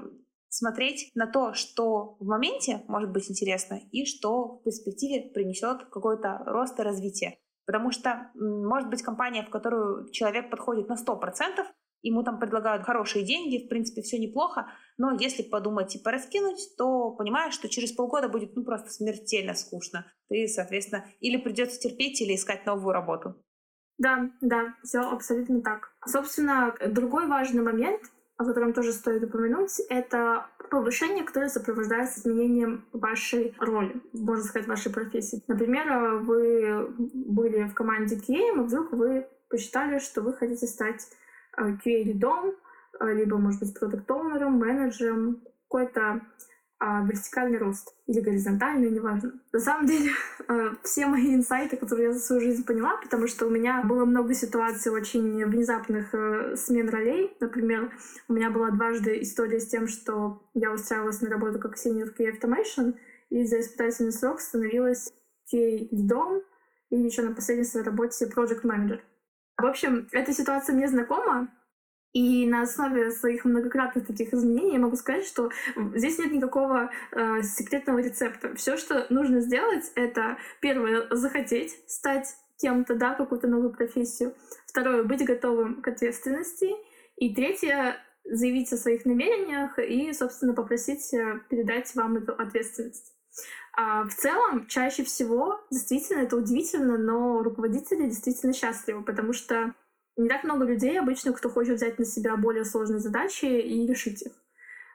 смотреть 0.51 1.09
на 1.15 1.27
то, 1.27 1.53
что 1.53 2.17
в 2.19 2.25
моменте 2.25 2.83
может 2.87 3.11
быть 3.11 3.31
интересно 3.31 3.79
и 3.91 4.05
что 4.05 4.59
в 4.59 4.63
перспективе 4.63 5.31
принесет 5.33 5.85
какой-то 5.85 6.43
рост 6.45 6.77
и 6.79 6.83
развитие. 6.83 7.39
Потому 7.65 7.91
что 7.91 8.31
может 8.35 8.89
быть 8.89 9.01
компания, 9.01 9.43
в 9.43 9.49
которую 9.49 10.11
человек 10.11 10.49
подходит 10.49 10.89
на 10.89 10.95
100%, 10.95 11.65
ему 12.01 12.23
там 12.23 12.39
предлагают 12.39 12.83
хорошие 12.83 13.23
деньги, 13.23 13.65
в 13.65 13.69
принципе, 13.69 14.01
все 14.01 14.17
неплохо, 14.17 14.67
но 14.97 15.15
если 15.17 15.43
подумать 15.43 15.95
и 15.95 15.99
пораскинуть, 15.99 16.75
то 16.77 17.11
понимаешь, 17.11 17.53
что 17.53 17.69
через 17.69 17.93
полгода 17.93 18.27
будет 18.27 18.55
ну 18.55 18.65
просто 18.65 18.89
смертельно 18.89 19.53
скучно. 19.53 20.05
Ты, 20.27 20.47
соответственно, 20.47 21.05
или 21.19 21.37
придется 21.37 21.79
терпеть, 21.79 22.19
или 22.21 22.35
искать 22.35 22.65
новую 22.65 22.93
работу. 22.93 23.35
Да, 23.97 24.31
да, 24.41 24.75
все 24.83 25.01
абсолютно 25.01 25.61
так. 25.61 25.95
Собственно, 26.05 26.75
другой 26.87 27.27
важный 27.27 27.61
момент, 27.61 28.01
о 28.41 28.45
котором 28.45 28.73
тоже 28.73 28.91
стоит 28.91 29.23
упомянуть, 29.23 29.79
это 29.87 30.47
повышение, 30.71 31.23
которое 31.23 31.47
сопровождается 31.47 32.21
изменением 32.21 32.85
вашей 32.91 33.55
роли, 33.59 34.01
можно 34.13 34.43
сказать, 34.43 34.67
вашей 34.67 34.91
профессии. 34.91 35.43
Например, 35.47 36.17
вы 36.17 36.91
были 36.97 37.65
в 37.65 37.75
команде 37.75 38.15
QA, 38.15 38.55
и 38.55 38.59
вдруг 38.59 38.93
вы 38.93 39.27
посчитали, 39.47 39.99
что 39.99 40.21
вы 40.21 40.33
хотите 40.33 40.65
стать 40.65 41.07
QA-лидом, 41.55 42.55
э, 42.99 43.13
либо, 43.13 43.37
может 43.37 43.59
быть, 43.59 43.77
продукт-оунером, 43.77 44.53
менеджером, 44.53 45.43
какой-то 45.69 46.21
а, 46.83 47.03
вертикальный 47.03 47.59
рост 47.59 47.93
или 48.07 48.21
горизонтальный, 48.21 48.89
неважно. 48.89 49.33
На 49.53 49.59
самом 49.59 49.85
деле, 49.85 50.09
э, 50.47 50.71
все 50.81 51.05
мои 51.05 51.35
инсайты, 51.35 51.77
которые 51.77 52.07
я 52.07 52.13
за 52.13 52.19
свою 52.19 52.41
жизнь 52.41 52.65
поняла, 52.65 52.97
потому 52.97 53.27
что 53.27 53.45
у 53.45 53.51
меня 53.51 53.83
было 53.83 54.03
много 54.03 54.33
ситуаций 54.33 54.91
очень 54.91 55.45
внезапных 55.45 56.15
э, 56.15 56.55
смен 56.55 56.89
ролей. 56.89 57.37
Например, 57.39 57.93
у 58.27 58.33
меня 58.33 58.49
была 58.49 58.71
дважды 58.71 59.21
история 59.21 59.59
с 59.59 59.67
тем, 59.67 59.87
что 59.87 60.41
я 60.55 60.71
устраивалась 60.71 61.21
на 61.21 61.29
работу 61.29 61.59
как 61.59 61.75
senior 61.75 62.15
QA 62.17 62.31
Automation, 62.35 62.95
и 63.29 63.45
за 63.45 63.59
испытательный 63.59 64.11
срок 64.11 64.41
становилась 64.41 65.13
QA 65.53 65.87
лидом, 65.91 66.41
и 66.89 66.97
еще 66.97 67.21
на 67.21 67.35
последней 67.35 67.65
своей 67.65 67.85
работе 67.85 68.25
project 68.25 68.63
manager. 68.63 69.01
В 69.55 69.67
общем, 69.67 70.07
эта 70.13 70.33
ситуация 70.33 70.75
мне 70.75 70.87
знакома, 70.87 71.47
и 72.13 72.45
на 72.45 72.63
основе 72.63 73.11
своих 73.11 73.45
многократных 73.45 74.05
таких 74.05 74.33
изменений 74.33 74.73
я 74.73 74.79
могу 74.79 74.95
сказать, 74.95 75.25
что 75.25 75.49
здесь 75.95 76.17
нет 76.19 76.31
никакого 76.31 76.91
э, 77.11 77.41
секретного 77.41 77.99
рецепта. 77.99 78.53
Все, 78.55 78.75
что 78.75 79.05
нужно 79.09 79.39
сделать, 79.39 79.91
это 79.95 80.37
первое 80.59 81.07
захотеть 81.11 81.77
стать 81.87 82.35
кем-то, 82.57 82.95
да, 82.95 83.13
какую-то 83.13 83.47
новую 83.47 83.71
профессию. 83.71 84.35
Второе 84.67 85.03
быть 85.03 85.25
готовым 85.25 85.81
к 85.81 85.87
ответственности. 85.87 86.69
И 87.15 87.33
третье 87.33 87.97
заявить 88.23 88.71
о 88.73 88.77
своих 88.77 89.05
намерениях 89.05 89.79
и, 89.79 90.11
собственно, 90.13 90.53
попросить 90.53 91.13
э, 91.13 91.39
передать 91.49 91.93
вам 91.95 92.17
эту 92.17 92.33
ответственность. 92.33 93.13
А 93.73 94.03
в 94.03 94.13
целом, 94.13 94.67
чаще 94.67 95.03
всего, 95.03 95.61
действительно, 95.71 96.21
это 96.21 96.35
удивительно, 96.35 96.97
но 96.97 97.41
руководители 97.41 98.07
действительно 98.07 98.53
счастливы, 98.53 99.03
потому 99.03 99.33
что 99.33 99.73
Не 100.17 100.29
так 100.29 100.43
много 100.43 100.65
людей 100.65 100.99
обычно, 100.99 101.33
кто 101.33 101.49
хочет 101.49 101.75
взять 101.75 101.99
на 101.99 102.05
себя 102.05 102.35
более 102.35 102.65
сложные 102.65 102.99
задачи 102.99 103.45
и 103.45 103.87
решить 103.87 104.21
их. 104.21 104.33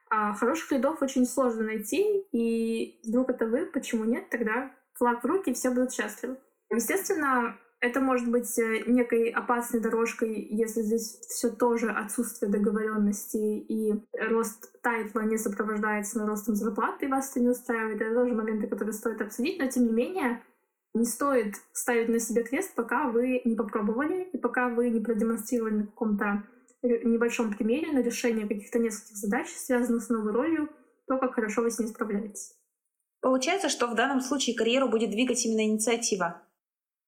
А 0.09 0.35
хороших 0.35 0.71
лидов 0.73 1.03
очень 1.03 1.27
сложно 1.27 1.65
найти, 1.65 2.21
и 2.33 3.01
вдруг 3.05 3.31
это 3.31 3.47
вы, 3.47 3.67
почему 3.67 4.05
нет, 4.05 4.31
тогда 4.31 4.71
флаг 4.95 5.23
в 5.23 5.27
руки, 5.27 5.53
все 5.53 5.71
будут 5.71 5.93
счастливы. 5.93 6.39
Естественно, 6.71 7.57
это 7.81 8.01
может 8.01 8.31
быть 8.31 8.59
э, 8.59 8.85
некой 8.87 9.29
опасной 9.31 9.81
дорожкой, 9.81 10.47
если 10.51 10.83
здесь 10.83 11.19
все 11.29 11.51
тоже 11.51 11.91
отсутствие 11.91 12.51
договоренности 12.51 13.37
и 13.37 13.93
рост 14.19 14.81
тайтла 14.81 15.21
не 15.21 15.37
сопровождается 15.37 16.19
на 16.19 16.27
ростом 16.27 16.55
зарплаты, 16.55 17.07
и 17.07 17.09
вас 17.09 17.31
это 17.31 17.41
не 17.41 17.49
устраивает. 17.49 18.01
Это 18.01 18.15
тоже 18.15 18.35
моменты, 18.35 18.67
которые 18.67 18.93
стоит 18.93 19.21
обсудить, 19.21 19.59
но 19.59 19.69
тем 19.69 19.87
не 19.87 19.93
менее 19.93 20.43
не 20.97 21.05
стоит 21.05 21.55
ставить 21.73 22.09
на 22.09 22.19
себе 22.19 22.43
крест, 22.43 22.75
пока 22.75 23.09
вы 23.09 23.43
не 23.45 23.55
попробовали 23.55 24.25
и 24.33 24.39
пока 24.39 24.69
вы 24.69 24.91
не 24.91 25.01
продемонстрировали 25.01 25.75
на 25.75 25.87
каком-то 25.87 26.45
небольшом 26.83 27.53
примере 27.53 27.93
на 27.93 28.03
решение 28.03 28.47
каких-то 28.47 28.79
нескольких 28.79 29.17
задач, 29.17 29.49
связанных 29.49 30.03
с 30.03 30.09
новой 30.09 30.33
ролью, 30.33 30.69
то, 31.07 31.19
как 31.19 31.35
хорошо 31.35 31.63
вы 31.63 31.71
с 31.71 31.79
ней 31.79 31.89
справляетесь. 31.89 32.55
Получается, 33.21 33.69
что 33.69 33.89
в 33.89 33.95
данном 33.95 34.21
случае 34.21 34.57
карьеру 34.57 34.89
будет 34.89 35.11
двигать 35.11 35.45
именно 35.45 35.65
инициатива. 35.65 36.43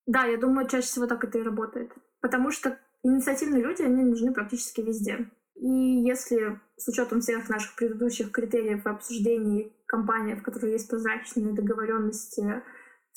Да, 0.07 0.25
я 0.25 0.37
думаю, 0.39 0.69
чаще 0.69 0.87
всего 0.87 1.07
так 1.07 1.23
это 1.23 1.39
и 1.39 1.43
работает. 1.43 1.93
Потому 2.21 2.51
что 2.51 2.79
инициативные 3.03 3.63
люди, 3.63 3.83
они 3.83 4.03
нужны 4.03 4.33
практически 4.33 4.81
везде. 4.81 5.31
И 5.55 5.69
если 5.69 6.61
с 6.77 6.89
учетом 6.89 7.21
всех 7.21 7.49
наших 7.49 7.75
предыдущих 7.77 8.31
критериев 8.31 8.87
и 8.87 8.89
обсуждений 8.89 9.73
компания, 9.87 10.37
в 10.37 10.43
которой 10.43 10.73
есть 10.73 10.89
прозрачные 10.89 11.53
договоренности, 11.53 12.63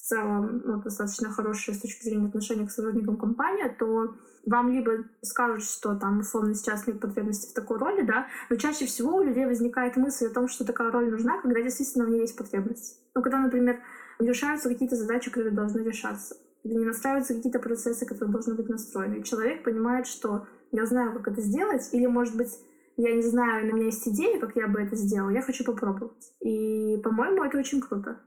в 0.02 0.04
целом 0.04 0.62
ну, 0.66 0.82
достаточно 0.82 1.30
хорошая 1.30 1.76
с 1.76 1.80
точки 1.80 2.04
зрения 2.04 2.28
отношений 2.28 2.66
к 2.66 2.72
сотрудникам 2.72 3.18
компания, 3.18 3.70
то 3.78 4.16
вам 4.48 4.72
либо 4.72 5.06
скажут, 5.22 5.64
что 5.64 5.96
там 5.96 6.20
условно 6.20 6.56
сейчас 6.56 6.88
нет 6.88 7.00
потребности 7.00 7.52
в 7.52 7.54
такой 7.54 7.78
роли, 7.78 8.02
да, 8.02 8.26
но 8.50 8.56
чаще 8.56 8.88
всего 8.88 9.18
у 9.18 9.24
людей 9.24 9.46
возникает 9.46 9.98
мысль 9.98 10.26
о 10.28 10.34
том, 10.34 10.48
что 10.48 10.66
такая 10.66 10.92
роль 10.92 11.12
нужна, 11.12 11.40
когда 11.40 11.62
действительно 11.62 12.06
в 12.06 12.10
ней 12.10 12.22
есть 12.22 12.36
потребность. 12.36 13.00
Ну, 13.14 13.22
когда, 13.22 13.38
например, 13.38 13.80
решаются 14.18 14.70
какие-то 14.70 14.96
задачи, 14.96 15.30
которые 15.30 15.54
должны 15.54 15.82
решаться, 15.82 16.36
или 16.64 16.74
не 16.74 16.86
настраиваются 16.86 17.36
какие-то 17.36 17.60
процессы, 17.60 18.08
которые 18.08 18.32
должны 18.32 18.56
быть 18.56 18.70
настроены. 18.70 19.20
И 19.20 19.24
человек 19.24 19.64
понимает, 19.64 20.08
что 20.08 20.48
я 20.72 20.88
знаю, 20.88 21.14
как 21.14 21.28
это 21.28 21.42
сделать, 21.42 21.90
или, 21.92 22.08
может 22.08 22.36
быть, 22.36 22.58
я 22.98 23.14
не 23.14 23.22
знаю, 23.22 23.72
у 23.72 23.76
меня 23.76 23.86
есть 23.86 24.08
идея, 24.08 24.40
как 24.40 24.56
я 24.56 24.68
бы 24.68 24.82
это 24.82 24.96
сделала, 24.96 25.30
я 25.30 25.44
хочу 25.44 25.64
попробовать. 25.64 26.34
И, 26.40 26.98
по-моему, 27.04 27.44
это 27.44 27.60
очень 27.60 27.82
круто. 27.82 28.20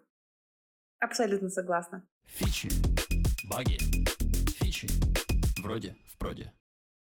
Абсолютно 1.04 1.50
согласна. 1.50 2.02
Фичи, 2.24 2.68
баги, 3.50 3.76
фичи. 4.58 4.88
Вроде 5.62 5.96
в 6.08 6.16
проде. 6.16 6.50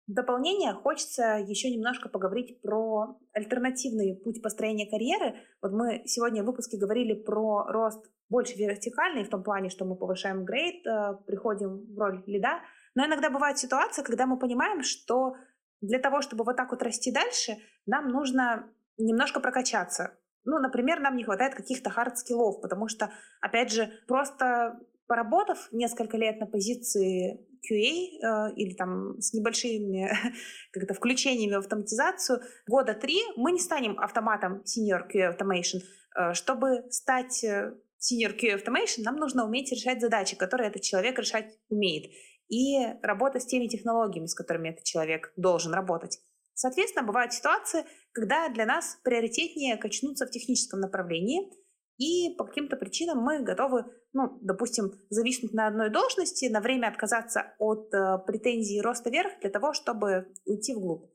В 0.06 0.12
дополнение 0.12 0.74
хочется 0.74 1.44
еще 1.44 1.70
немножко 1.70 2.08
поговорить 2.08 2.60
про 2.62 3.18
альтернативный 3.32 4.14
путь 4.14 4.42
построения 4.42 4.86
карьеры. 4.88 5.34
Вот 5.60 5.72
мы 5.72 6.02
сегодня 6.06 6.44
в 6.44 6.46
выпуске 6.46 6.78
говорили 6.78 7.14
про 7.14 7.64
рост 7.64 8.06
больше 8.28 8.54
вертикальный, 8.54 9.24
в 9.24 9.28
том 9.28 9.42
плане, 9.42 9.70
что 9.70 9.84
мы 9.84 9.96
повышаем 9.96 10.44
grade, 10.44 10.86
э, 10.86 11.16
приходим 11.26 11.92
в 11.92 11.98
роль 11.98 12.22
лида. 12.26 12.60
Но 12.94 13.06
иногда 13.06 13.28
бывает 13.28 13.58
ситуация, 13.58 14.04
когда 14.04 14.26
мы 14.26 14.38
понимаем, 14.38 14.84
что 14.84 15.34
для 15.80 15.98
того, 15.98 16.22
чтобы 16.22 16.44
вот 16.44 16.56
так 16.56 16.70
вот 16.70 16.82
расти 16.82 17.10
дальше, 17.10 17.56
нам 17.86 18.06
нужно 18.06 18.70
немножко 18.98 19.40
прокачаться. 19.40 20.16
Ну, 20.44 20.58
например, 20.58 21.00
нам 21.00 21.16
не 21.16 21.24
хватает 21.24 21.54
каких-то 21.54 21.90
hard 21.90 22.13
skill 22.13 22.43
ов, 22.43 22.60
потому 22.60 22.88
что, 22.88 23.12
опять 23.40 23.72
же, 23.72 23.90
просто 24.06 24.78
поработав 25.06 25.68
несколько 25.72 26.16
лет 26.16 26.38
на 26.40 26.46
позиции 26.46 27.46
QA 27.68 28.52
э, 28.52 28.54
или 28.54 28.74
там 28.74 29.20
с 29.20 29.34
небольшими 29.34 30.10
как-то 30.72 30.94
включениями 30.94 31.56
в 31.56 31.58
автоматизацию, 31.58 32.40
года 32.66 32.94
три 32.94 33.20
мы 33.36 33.52
не 33.52 33.58
станем 33.58 33.98
автоматом 33.98 34.62
Senior 34.62 35.02
QA 35.12 35.36
Automation. 35.36 35.80
Э, 36.16 36.32
чтобы 36.32 36.84
стать 36.90 37.44
э, 37.44 37.74
Senior 37.98 38.38
QA 38.38 38.56
Automation, 38.56 39.02
нам 39.02 39.16
нужно 39.16 39.44
уметь 39.44 39.72
решать 39.72 40.00
задачи, 40.00 40.36
которые 40.36 40.68
этот 40.68 40.82
человек 40.82 41.18
решать 41.18 41.58
умеет, 41.68 42.10
и 42.48 42.78
работать 43.02 43.42
с 43.42 43.46
теми 43.46 43.66
технологиями, 43.66 44.26
с 44.26 44.34
которыми 44.34 44.70
этот 44.70 44.84
человек 44.84 45.32
должен 45.36 45.72
работать. 45.72 46.18
Соответственно, 46.60 47.06
бывают 47.06 47.32
ситуации, 47.32 47.86
когда 48.12 48.50
для 48.50 48.66
нас 48.66 48.98
приоритетнее 49.02 49.78
качнуться 49.78 50.26
в 50.26 50.30
техническом 50.30 50.80
направлении, 50.80 51.50
и 51.96 52.34
по 52.36 52.44
каким-то 52.44 52.76
причинам 52.76 53.20
мы 53.20 53.42
готовы, 53.42 53.86
ну, 54.12 54.38
допустим, 54.42 54.92
зависнуть 55.08 55.54
на 55.54 55.68
одной 55.68 55.88
должности, 55.88 56.50
на 56.50 56.60
время 56.60 56.88
отказаться 56.88 57.54
от 57.58 57.94
э, 57.94 58.18
претензий 58.26 58.82
роста 58.82 59.08
вверх 59.08 59.40
для 59.40 59.48
того, 59.48 59.72
чтобы 59.72 60.34
уйти 60.44 60.74
вглубь. 60.74 61.10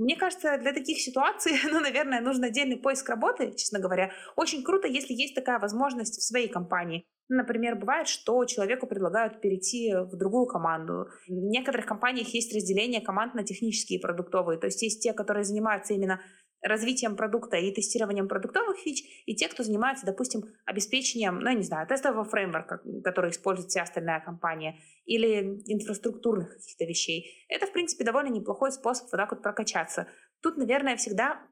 Мне 0.00 0.16
кажется, 0.16 0.56
для 0.56 0.72
таких 0.72 0.98
ситуаций, 0.98 1.52
ну, 1.70 1.78
наверное, 1.78 2.22
нужен 2.22 2.42
отдельный 2.42 2.78
поиск 2.78 3.06
работы, 3.10 3.52
честно 3.52 3.78
говоря. 3.78 4.10
Очень 4.34 4.64
круто, 4.64 4.88
если 4.88 5.12
есть 5.12 5.34
такая 5.34 5.58
возможность 5.58 6.18
в 6.18 6.22
своей 6.22 6.48
компании. 6.48 7.04
Например, 7.28 7.76
бывает, 7.76 8.08
что 8.08 8.44
человеку 8.46 8.86
предлагают 8.86 9.42
перейти 9.42 9.92
в 9.94 10.16
другую 10.16 10.46
команду. 10.46 11.06
В 11.28 11.32
некоторых 11.32 11.84
компаниях 11.84 12.28
есть 12.28 12.52
разделение 12.54 13.02
команд 13.02 13.34
на 13.34 13.44
технические 13.44 13.98
и 13.98 14.02
продуктовые. 14.02 14.58
То 14.58 14.68
есть 14.68 14.82
есть 14.82 15.02
те, 15.02 15.12
которые 15.12 15.44
занимаются 15.44 15.92
именно 15.92 16.20
развитием 16.62 17.16
продукта 17.16 17.56
и 17.56 17.72
тестированием 17.72 18.28
продуктовых 18.28 18.76
фич, 18.76 19.02
и 19.26 19.34
те, 19.34 19.48
кто 19.48 19.62
занимается, 19.62 20.06
допустим, 20.06 20.44
обеспечением, 20.64 21.40
ну, 21.40 21.48
я 21.48 21.54
не 21.54 21.62
знаю, 21.62 21.86
тестового 21.86 22.24
фреймворка, 22.24 22.80
который 23.02 23.30
использует 23.30 23.70
вся 23.70 23.82
остальная 23.82 24.20
компания, 24.20 24.78
или 25.04 25.60
инфраструктурных 25.66 26.54
каких-то 26.54 26.84
вещей. 26.84 27.44
Это, 27.48 27.66
в 27.66 27.72
принципе, 27.72 28.04
довольно 28.04 28.28
неплохой 28.28 28.72
способ 28.72 29.10
вот 29.10 29.16
так 29.16 29.30
вот 29.32 29.42
прокачаться. 29.42 30.06
Тут, 30.40 30.56
наверное, 30.56 30.96
всегда 30.96 31.42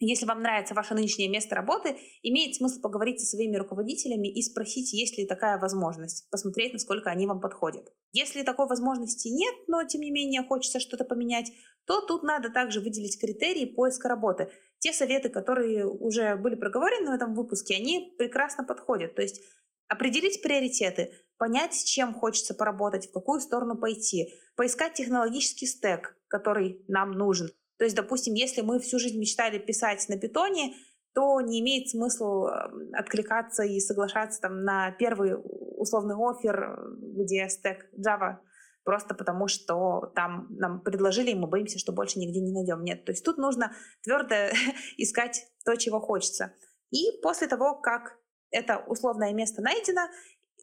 если 0.00 0.26
вам 0.26 0.42
нравится 0.42 0.74
ваше 0.74 0.94
нынешнее 0.94 1.28
место 1.28 1.54
работы, 1.54 1.96
имеет 2.22 2.54
смысл 2.54 2.80
поговорить 2.80 3.20
со 3.20 3.26
своими 3.26 3.56
руководителями 3.56 4.28
и 4.28 4.42
спросить, 4.42 4.92
есть 4.92 5.18
ли 5.18 5.26
такая 5.26 5.58
возможность, 5.58 6.28
посмотреть, 6.30 6.72
насколько 6.72 7.10
они 7.10 7.26
вам 7.26 7.40
подходят. 7.40 7.92
Если 8.12 8.42
такой 8.42 8.66
возможности 8.66 9.28
нет, 9.28 9.54
но 9.66 9.82
тем 9.84 10.02
не 10.02 10.10
менее 10.10 10.44
хочется 10.44 10.78
что-то 10.78 11.04
поменять, 11.04 11.52
то 11.84 12.00
тут 12.00 12.22
надо 12.22 12.50
также 12.50 12.80
выделить 12.80 13.20
критерии 13.20 13.64
поиска 13.64 14.08
работы. 14.08 14.50
Те 14.78 14.92
советы, 14.92 15.30
которые 15.30 15.86
уже 15.86 16.36
были 16.36 16.54
проговорены 16.54 17.10
в 17.10 17.14
этом 17.14 17.34
выпуске, 17.34 17.74
они 17.74 18.14
прекрасно 18.18 18.62
подходят. 18.64 19.16
То 19.16 19.22
есть 19.22 19.40
определить 19.88 20.42
приоритеты, 20.42 21.12
понять, 21.38 21.74
с 21.74 21.82
чем 21.82 22.14
хочется 22.14 22.54
поработать, 22.54 23.08
в 23.08 23.12
какую 23.12 23.40
сторону 23.40 23.76
пойти, 23.76 24.34
поискать 24.54 24.94
технологический 24.94 25.66
стек, 25.66 26.16
который 26.28 26.84
нам 26.88 27.12
нужен, 27.12 27.50
то 27.78 27.84
есть, 27.84 27.96
допустим, 27.96 28.34
если 28.34 28.60
мы 28.60 28.80
всю 28.80 28.98
жизнь 28.98 29.18
мечтали 29.18 29.58
писать 29.58 30.04
на 30.08 30.18
питоне, 30.18 30.74
то 31.14 31.40
не 31.40 31.60
имеет 31.60 31.88
смысла 31.88 32.70
эм, 32.70 32.90
откликаться 32.92 33.62
и 33.62 33.80
соглашаться 33.80 34.40
там 34.40 34.64
на 34.64 34.90
первый 34.92 35.34
условный 35.36 36.16
офер, 36.16 36.76
где 37.00 37.48
стек 37.48 37.86
Java, 37.96 38.38
просто 38.84 39.14
потому 39.14 39.48
что 39.48 40.12
там 40.14 40.48
нам 40.50 40.80
предложили, 40.80 41.30
и 41.30 41.34
мы 41.34 41.46
боимся, 41.46 41.78
что 41.78 41.92
больше 41.92 42.18
нигде 42.18 42.40
не 42.40 42.52
найдем. 42.52 42.82
Нет, 42.82 43.04
то 43.04 43.12
есть 43.12 43.24
тут 43.24 43.38
нужно 43.38 43.72
твердо 44.02 44.34
искать 44.96 45.46
то, 45.64 45.76
чего 45.76 46.00
хочется. 46.00 46.52
И 46.90 47.20
после 47.22 47.46
того, 47.46 47.76
как 47.80 48.18
это 48.50 48.78
условное 48.86 49.32
место 49.32 49.62
найдено, 49.62 50.08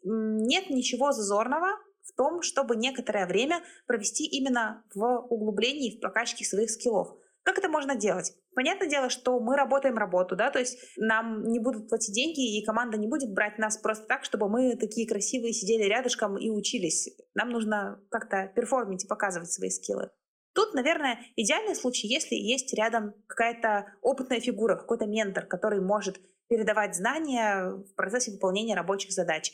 нет 0.04 0.70
ничего 0.70 1.12
зазорного 1.12 1.68
в 2.06 2.14
том, 2.16 2.42
чтобы 2.42 2.76
некоторое 2.76 3.26
время 3.26 3.62
провести 3.86 4.24
именно 4.24 4.84
в 4.94 5.04
углублении, 5.28 5.96
в 5.96 6.00
прокачке 6.00 6.44
своих 6.44 6.70
скиллов. 6.70 7.16
Как 7.42 7.58
это 7.58 7.68
можно 7.68 7.94
делать? 7.94 8.32
Понятное 8.56 8.88
дело, 8.88 9.08
что 9.08 9.38
мы 9.38 9.54
работаем 9.54 9.96
работу, 9.96 10.34
да, 10.34 10.50
то 10.50 10.58
есть 10.58 10.78
нам 10.96 11.44
не 11.44 11.60
будут 11.60 11.88
платить 11.88 12.12
деньги, 12.14 12.58
и 12.58 12.64
команда 12.64 12.96
не 12.96 13.06
будет 13.06 13.32
брать 13.32 13.58
нас 13.58 13.76
просто 13.76 14.04
так, 14.06 14.24
чтобы 14.24 14.48
мы 14.48 14.76
такие 14.76 15.06
красивые 15.06 15.52
сидели 15.52 15.84
рядышком 15.84 16.36
и 16.36 16.50
учились. 16.50 17.08
Нам 17.34 17.50
нужно 17.50 18.00
как-то 18.10 18.50
перформить 18.56 19.04
и 19.04 19.08
показывать 19.08 19.52
свои 19.52 19.70
скиллы. 19.70 20.10
Тут, 20.54 20.74
наверное, 20.74 21.20
идеальный 21.36 21.76
случай, 21.76 22.08
если 22.08 22.34
есть 22.34 22.72
рядом 22.74 23.14
какая-то 23.28 23.92
опытная 24.00 24.40
фигура, 24.40 24.74
какой-то 24.74 25.06
ментор, 25.06 25.46
который 25.46 25.80
может 25.80 26.18
передавать 26.48 26.96
знания 26.96 27.72
в 27.72 27.94
процессе 27.94 28.32
выполнения 28.32 28.74
рабочих 28.74 29.12
задач. 29.12 29.52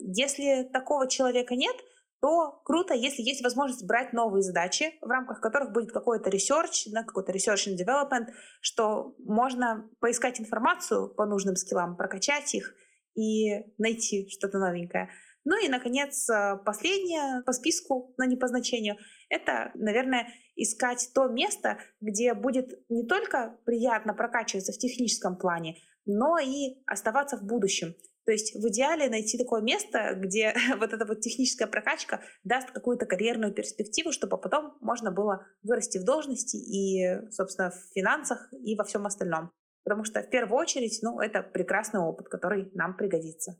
Если 0.00 0.68
такого 0.72 1.08
человека 1.08 1.54
нет, 1.54 1.76
то 2.20 2.60
круто, 2.64 2.94
если 2.94 3.22
есть 3.22 3.42
возможность 3.42 3.84
брать 3.84 4.12
новые 4.12 4.42
задачи, 4.42 4.94
в 5.00 5.08
рамках 5.08 5.40
которых 5.40 5.72
будет 5.72 5.90
какой-то 5.90 6.30
research, 6.30 6.84
да, 6.92 7.02
какой-то 7.02 7.32
research 7.32 7.68
and 7.68 7.76
development, 7.76 8.28
что 8.60 9.16
можно 9.18 9.90
поискать 9.98 10.40
информацию 10.40 11.08
по 11.08 11.26
нужным 11.26 11.56
скиллам, 11.56 11.96
прокачать 11.96 12.54
их 12.54 12.74
и 13.16 13.64
найти 13.76 14.28
что-то 14.30 14.58
новенькое. 14.58 15.10
Ну 15.44 15.60
и, 15.60 15.68
наконец, 15.68 16.30
э, 16.30 16.58
последнее 16.64 17.42
по 17.42 17.52
списку, 17.52 18.14
но 18.16 18.24
не 18.24 18.36
по 18.36 18.46
значению, 18.46 18.96
это, 19.28 19.72
наверное, 19.74 20.28
искать 20.54 21.10
то 21.14 21.26
место, 21.26 21.78
где 22.00 22.34
будет 22.34 22.88
не 22.88 23.04
только 23.04 23.58
приятно 23.64 24.14
прокачиваться 24.14 24.72
в 24.72 24.78
техническом 24.78 25.36
плане, 25.36 25.78
но 26.06 26.38
и 26.38 26.82
оставаться 26.86 27.36
в 27.36 27.42
будущем. 27.42 27.94
То 28.24 28.32
есть 28.32 28.54
в 28.54 28.68
идеале 28.68 29.08
найти 29.08 29.36
такое 29.36 29.62
место, 29.62 30.14
где 30.14 30.54
вот 30.78 30.92
эта 30.92 31.04
вот 31.04 31.20
техническая 31.20 31.66
прокачка 31.66 32.22
даст 32.44 32.70
какую-то 32.70 33.06
карьерную 33.06 33.52
перспективу, 33.52 34.12
чтобы 34.12 34.38
потом 34.38 34.76
можно 34.80 35.10
было 35.10 35.46
вырасти 35.62 35.98
в 35.98 36.04
должности 36.04 36.56
и, 36.56 37.30
собственно, 37.30 37.70
в 37.70 37.94
финансах 37.94 38.48
и 38.52 38.76
во 38.76 38.84
всем 38.84 39.06
остальном. 39.06 39.50
Потому 39.84 40.04
что 40.04 40.22
в 40.22 40.30
первую 40.30 40.60
очередь, 40.60 41.00
ну, 41.02 41.20
это 41.20 41.42
прекрасный 41.42 42.00
опыт, 42.00 42.28
который 42.28 42.70
нам 42.74 42.96
пригодится. 42.96 43.56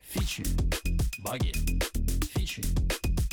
Фичи, 0.00 0.44
баги, 1.24 1.52
фичи, 2.34 2.62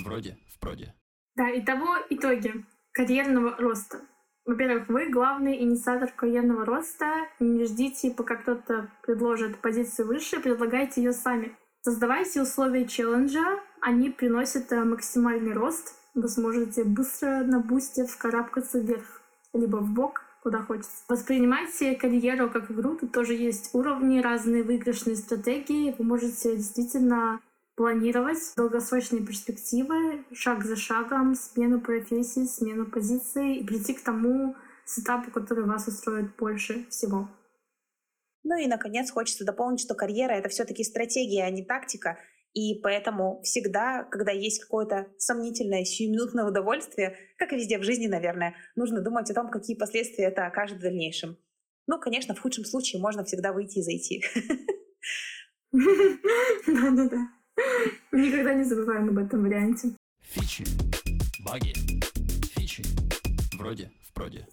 вроде, 0.04 0.38
в 0.48 0.60
проде. 0.60 0.96
Да, 1.36 1.44
итого 1.58 1.98
итоги 2.10 2.54
карьерного 2.92 3.56
роста. 3.58 4.02
Во-первых, 4.50 4.90
вы 4.90 5.06
главный 5.10 5.62
инициатор 5.62 6.12
карьерного 6.12 6.66
роста. 6.66 7.06
Не 7.40 7.66
ждите, 7.66 8.10
пока 8.10 8.36
кто-то 8.36 8.90
предложит 9.04 9.60
позицию 9.60 10.08
выше, 10.08 10.40
предлагайте 10.40 11.04
ее 11.04 11.14
сами. 11.14 11.56
Создавайте 11.82 12.42
условия 12.42 12.88
челленджа, 12.88 13.60
они 13.80 14.10
приносят 14.10 14.72
э, 14.72 14.84
максимальный 14.84 15.54
рост. 15.54 15.94
Вы 16.16 16.28
сможете 16.30 16.84
быстро 16.84 17.44
на 17.44 17.60
бусте 17.60 18.08
вкарабкаться 18.08 18.80
вверх, 18.80 19.22
либо 19.54 19.78
в 19.78 19.92
бок, 19.92 20.24
куда 20.42 20.64
хочется. 20.64 21.04
Воспринимайте 21.08 21.94
карьеру 21.94 22.50
как 22.50 22.72
игру, 22.72 22.96
тут 22.96 23.12
тоже 23.12 23.36
есть 23.36 23.70
уровни, 23.74 24.20
разные 24.20 24.64
выигрышные 24.64 25.16
стратегии. 25.16 25.94
Вы 25.96 26.04
можете 26.04 26.58
действительно 26.58 27.40
планировать 27.80 28.40
долгосрочные 28.58 29.26
перспективы, 29.26 30.26
шаг 30.34 30.66
за 30.66 30.76
шагом, 30.76 31.34
смену 31.34 31.80
профессии, 31.80 32.44
смену 32.44 32.86
позиции 32.86 33.60
и 33.60 33.64
прийти 33.66 33.94
к 33.94 34.04
тому 34.04 34.58
сетапу, 34.86 35.32
который 35.32 35.64
вас 35.64 35.88
устроит 35.88 36.36
больше 36.36 36.86
всего. 36.90 37.30
Ну 38.44 38.58
и, 38.58 38.68
наконец, 38.68 39.10
хочется 39.10 39.46
дополнить, 39.46 39.80
что 39.80 39.96
карьера— 39.96 40.32
это 40.34 40.50
все 40.50 40.66
таки 40.66 40.84
стратегия, 40.84 41.46
а 41.46 41.50
не 41.52 41.64
тактика. 41.64 42.20
И 42.52 42.82
поэтому 42.82 43.42
всегда, 43.44 44.04
когда 44.04 44.34
есть 44.34 44.62
какое-то 44.62 45.08
сомнительное 45.18 45.86
сиюминутное 45.86 46.50
удовольствие, 46.50 47.16
как 47.38 47.54
и 47.54 47.56
везде 47.56 47.80
в 47.80 47.84
жизни, 47.84 48.08
наверное, 48.08 48.56
нужно 48.76 49.00
думать 49.00 49.32
о 49.32 49.34
том, 49.34 49.50
какие 49.50 49.78
последствия 49.78 50.26
это 50.26 50.46
окажет 50.48 50.80
в 50.80 50.82
дальнейшем. 50.82 51.38
Ну, 51.88 51.98
конечно, 51.98 52.36
в 52.36 52.42
худшем 52.42 52.66
случае 52.66 53.02
можно 53.02 53.24
всегда 53.24 53.54
выйти 53.54 53.80
и 53.80 53.84
зайти. 53.84 54.22
Да-да-да. 56.68 57.39
Никогда 58.12 58.54
не 58.54 58.64
забываем 58.64 59.10
об 59.10 59.18
этом 59.18 59.44
варианте. 59.44 59.96
Фичи, 60.22 60.66
баги, 61.46 61.74
фичи, 62.56 62.84
вроде, 63.58 63.92
впроде. 64.10 64.48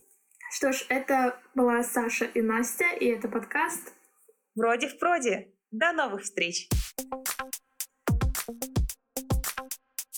Что 0.50 0.72
ж, 0.72 0.86
это 0.88 1.38
была 1.54 1.82
Саша 1.82 2.24
и 2.24 2.40
Настя, 2.40 2.86
и 3.00 3.06
это 3.06 3.28
подкаст. 3.28 3.92
Вроде 4.54 4.88
впроде. 4.88 5.48
До 5.70 5.92
новых 5.92 6.22
встреч! 6.22 6.68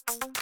thank 0.09 0.37
you 0.37 0.38